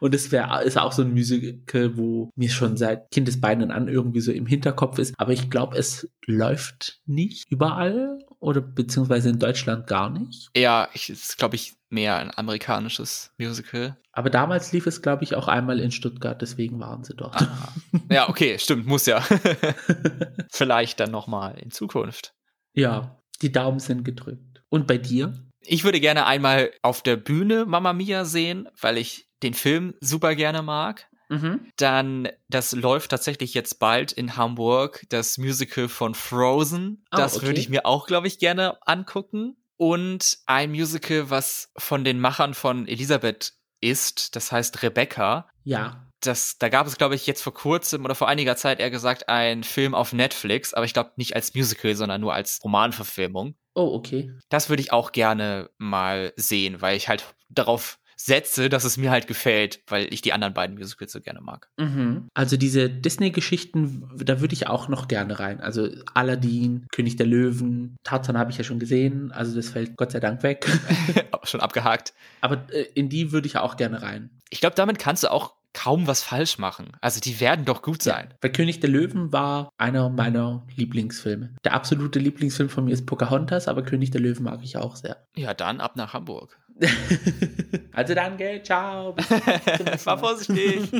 [0.00, 4.20] Und es wäre ist auch so ein Musical, wo mir schon seit Kindesbeinen an irgendwie
[4.20, 5.14] so im Hinterkopf ist.
[5.18, 10.50] Aber ich glaube, es läuft nicht überall oder beziehungsweise in Deutschland gar nicht.
[10.56, 13.96] Ja, ich, ist, glaube ich, mehr ein amerikanisches Musical.
[14.12, 17.36] Aber damals lief es, glaube ich, auch einmal in Stuttgart, deswegen waren sie dort.
[17.36, 17.72] Ah.
[18.10, 19.20] Ja, okay, stimmt, muss ja.
[20.50, 22.34] Vielleicht dann nochmal in Zukunft.
[22.74, 24.62] Ja, die Daumen sind gedrückt.
[24.68, 25.34] Und bei dir?
[25.60, 30.34] Ich würde gerne einmal auf der Bühne Mamma Mia sehen, weil ich den Film super
[30.34, 31.07] gerne mag.
[31.28, 31.70] Mhm.
[31.76, 37.04] Dann, das läuft tatsächlich jetzt bald in Hamburg, das Musical von Frozen.
[37.10, 37.46] Ah, Das okay.
[37.46, 39.56] würde ich mir auch, glaube ich, gerne angucken.
[39.76, 45.48] Und ein Musical, was von den Machern von Elisabeth ist, das heißt Rebecca.
[45.64, 46.04] Ja.
[46.20, 49.28] Das, da gab es, glaube ich, jetzt vor kurzem oder vor einiger Zeit eher gesagt,
[49.28, 53.54] ein Film auf Netflix, aber ich glaube nicht als Musical, sondern nur als Romanverfilmung.
[53.74, 54.32] Oh, okay.
[54.48, 59.10] Das würde ich auch gerne mal sehen, weil ich halt darauf setze, dass es mir
[59.10, 61.68] halt gefällt, weil ich die anderen beiden Musicals so gerne mag.
[61.78, 62.28] Mhm.
[62.34, 65.60] Also diese Disney-Geschichten, da würde ich auch noch gerne rein.
[65.60, 70.10] Also Aladdin, König der Löwen, Tarzan habe ich ja schon gesehen, also das fällt Gott
[70.10, 70.66] sei Dank weg.
[71.30, 72.12] Aber Schon abgehakt.
[72.40, 74.30] Aber äh, in die würde ich auch gerne rein.
[74.50, 76.92] Ich glaube, damit kannst du auch kaum was falsch machen.
[77.00, 78.34] Also die werden doch gut sein.
[78.40, 81.54] Bei König der Löwen war einer meiner Lieblingsfilme.
[81.64, 85.24] Der absolute Lieblingsfilm von mir ist Pocahontas, aber König der Löwen mag ich auch sehr.
[85.36, 86.58] Ja, dann ab nach Hamburg.
[87.92, 89.14] also danke, ciao.
[89.14, 89.98] Mal.
[90.18, 90.90] vorsichtig.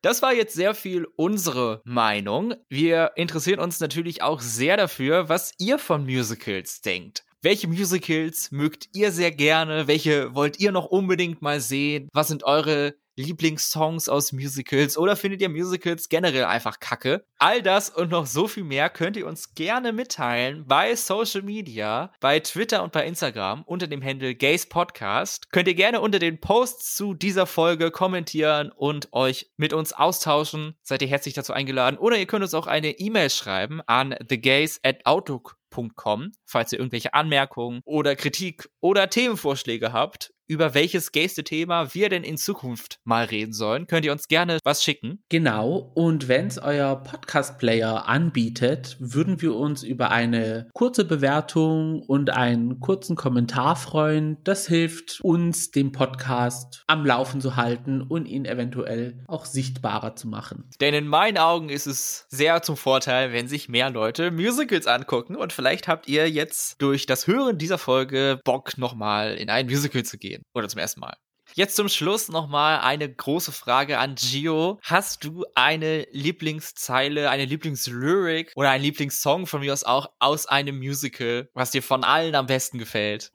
[0.00, 2.54] Das war jetzt sehr viel unsere Meinung.
[2.68, 7.24] Wir interessieren uns natürlich auch sehr dafür, was ihr von Musicals denkt.
[7.42, 9.86] Welche Musicals mögt ihr sehr gerne?
[9.86, 12.08] Welche wollt ihr noch unbedingt mal sehen?
[12.12, 17.26] Was sind eure Lieblingssongs aus Musicals oder findet ihr Musicals generell einfach kacke?
[17.38, 22.12] All das und noch so viel mehr könnt ihr uns gerne mitteilen bei Social Media,
[22.20, 25.50] bei Twitter und bei Instagram unter dem Handle Gays Podcast.
[25.50, 30.76] Könnt ihr gerne unter den Posts zu dieser Folge kommentieren und euch mit uns austauschen.
[30.82, 31.98] Seid ihr herzlich dazu eingeladen.
[31.98, 37.14] Oder ihr könnt uns auch eine E-Mail schreiben an thegays at outlook.com, falls ihr irgendwelche
[37.14, 43.52] Anmerkungen oder Kritik oder Themenvorschläge habt, über welches Gäste-Thema wir denn in Zukunft mal reden
[43.52, 45.22] sollen, könnt ihr uns gerne was schicken.
[45.28, 52.30] Genau, und wenn es euer Podcast-Player anbietet, würden wir uns über eine kurze Bewertung und
[52.30, 54.38] einen kurzen Kommentar freuen.
[54.44, 60.28] Das hilft uns, den Podcast am Laufen zu halten und ihn eventuell auch sichtbarer zu
[60.28, 60.64] machen.
[60.80, 65.36] Denn in meinen Augen ist es sehr zum Vorteil, wenn sich mehr Leute Musicals angucken
[65.36, 70.04] und vielleicht habt ihr jetzt durch das Hören dieser Folge Bock, nochmal in ein Musical
[70.04, 70.37] zu gehen.
[70.54, 71.16] Oder zum ersten Mal.
[71.54, 74.78] Jetzt zum Schluss nochmal eine große Frage an Gio.
[74.82, 80.78] Hast du eine Lieblingszeile, eine Lieblingslyric oder einen Lieblingssong von mir aus auch aus einem
[80.78, 83.32] Musical, was dir von allen am besten gefällt?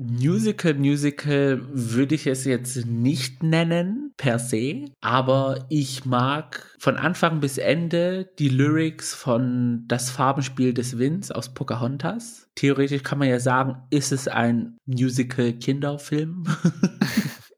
[0.00, 7.40] Musical, Musical würde ich es jetzt nicht nennen per se, aber ich mag von Anfang
[7.40, 12.48] bis Ende die Lyrics von Das Farbenspiel des Winds aus Pocahontas.
[12.54, 16.44] Theoretisch kann man ja sagen, ist es ein Musical-Kinderfilm?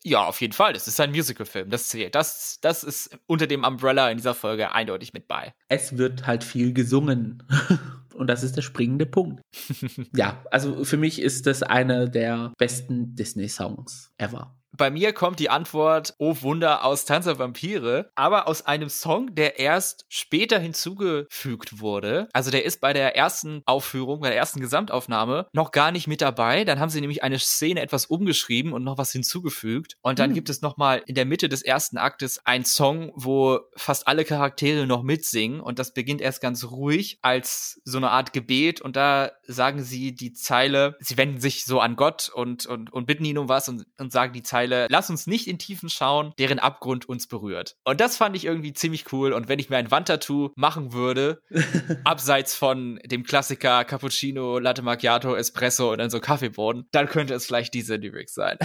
[0.02, 0.72] Ja, auf jeden Fall.
[0.72, 1.68] Das ist ein Musicalfilm.
[1.68, 2.14] Das zählt.
[2.14, 5.52] Das, das ist unter dem Umbrella in dieser Folge eindeutig mit bei.
[5.68, 7.42] es wird halt viel gesungen.
[8.14, 9.42] Und das ist der springende Punkt.
[10.14, 14.59] ja, also für mich ist das einer der besten Disney-Songs ever.
[14.80, 19.34] Bei mir kommt die Antwort, oh Wunder, aus Tanz der Vampire, aber aus einem Song,
[19.34, 22.30] der erst später hinzugefügt wurde.
[22.32, 26.22] Also der ist bei der ersten Aufführung, bei der ersten Gesamtaufnahme noch gar nicht mit
[26.22, 26.64] dabei.
[26.64, 29.98] Dann haben sie nämlich eine Szene etwas umgeschrieben und noch was hinzugefügt.
[30.00, 30.34] Und dann Hm.
[30.34, 34.86] gibt es nochmal in der Mitte des ersten Aktes einen Song, wo fast alle Charaktere
[34.86, 35.60] noch mitsingen.
[35.60, 38.80] Und das beginnt erst ganz ruhig als so eine Art Gebet.
[38.80, 43.04] Und da sagen sie die Zeile, sie wenden sich so an Gott und, und, und
[43.04, 46.32] bitten ihn um was und, und sagen die Zeile, lass uns nicht in Tiefen schauen,
[46.38, 47.76] deren Abgrund uns berührt.
[47.84, 49.32] Und das fand ich irgendwie ziemlich cool.
[49.32, 51.42] Und wenn ich mir ein Wandtattoo machen würde,
[52.04, 57.46] abseits von dem Klassiker Cappuccino, Latte Macchiato, Espresso und dann so Kaffeebohnen, dann könnte es
[57.46, 58.58] vielleicht diese Lyrics sein.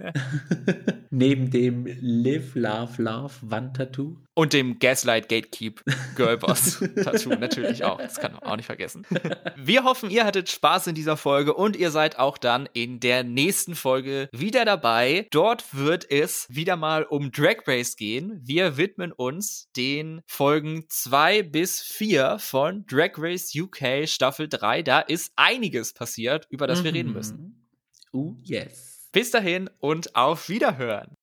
[1.10, 4.16] Neben dem Live, Love, Love Wandtattoo.
[4.40, 5.82] Und dem Gaslight Gatekeep
[6.16, 7.98] Girlboss Tattoo natürlich auch.
[7.98, 9.06] Das kann man auch nicht vergessen.
[9.54, 13.22] Wir hoffen, ihr hattet Spaß in dieser Folge und ihr seid auch dann in der
[13.22, 15.28] nächsten Folge wieder dabei.
[15.30, 18.40] Dort wird es wieder mal um Drag Race gehen.
[18.42, 24.82] Wir widmen uns den Folgen 2 bis 4 von Drag Race UK Staffel 3.
[24.82, 27.68] Da ist einiges passiert, über das wir reden müssen.
[28.10, 29.06] Oh, yes.
[29.12, 31.14] Bis dahin und auf Wiederhören.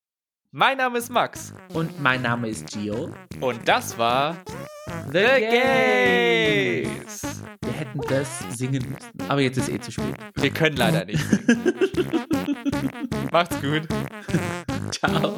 [0.52, 3.10] Mein Name ist Max Und mein Name ist Gio.
[3.42, 4.38] und das war
[5.12, 7.22] The Gays.
[7.62, 8.28] Wir hätten das
[8.58, 9.30] singen müssen.
[9.30, 10.16] Aber jetzt ist eh zu spät.
[10.36, 11.22] Wir können leider nicht.
[13.32, 13.88] Macht's gut.
[14.92, 15.38] Ciao.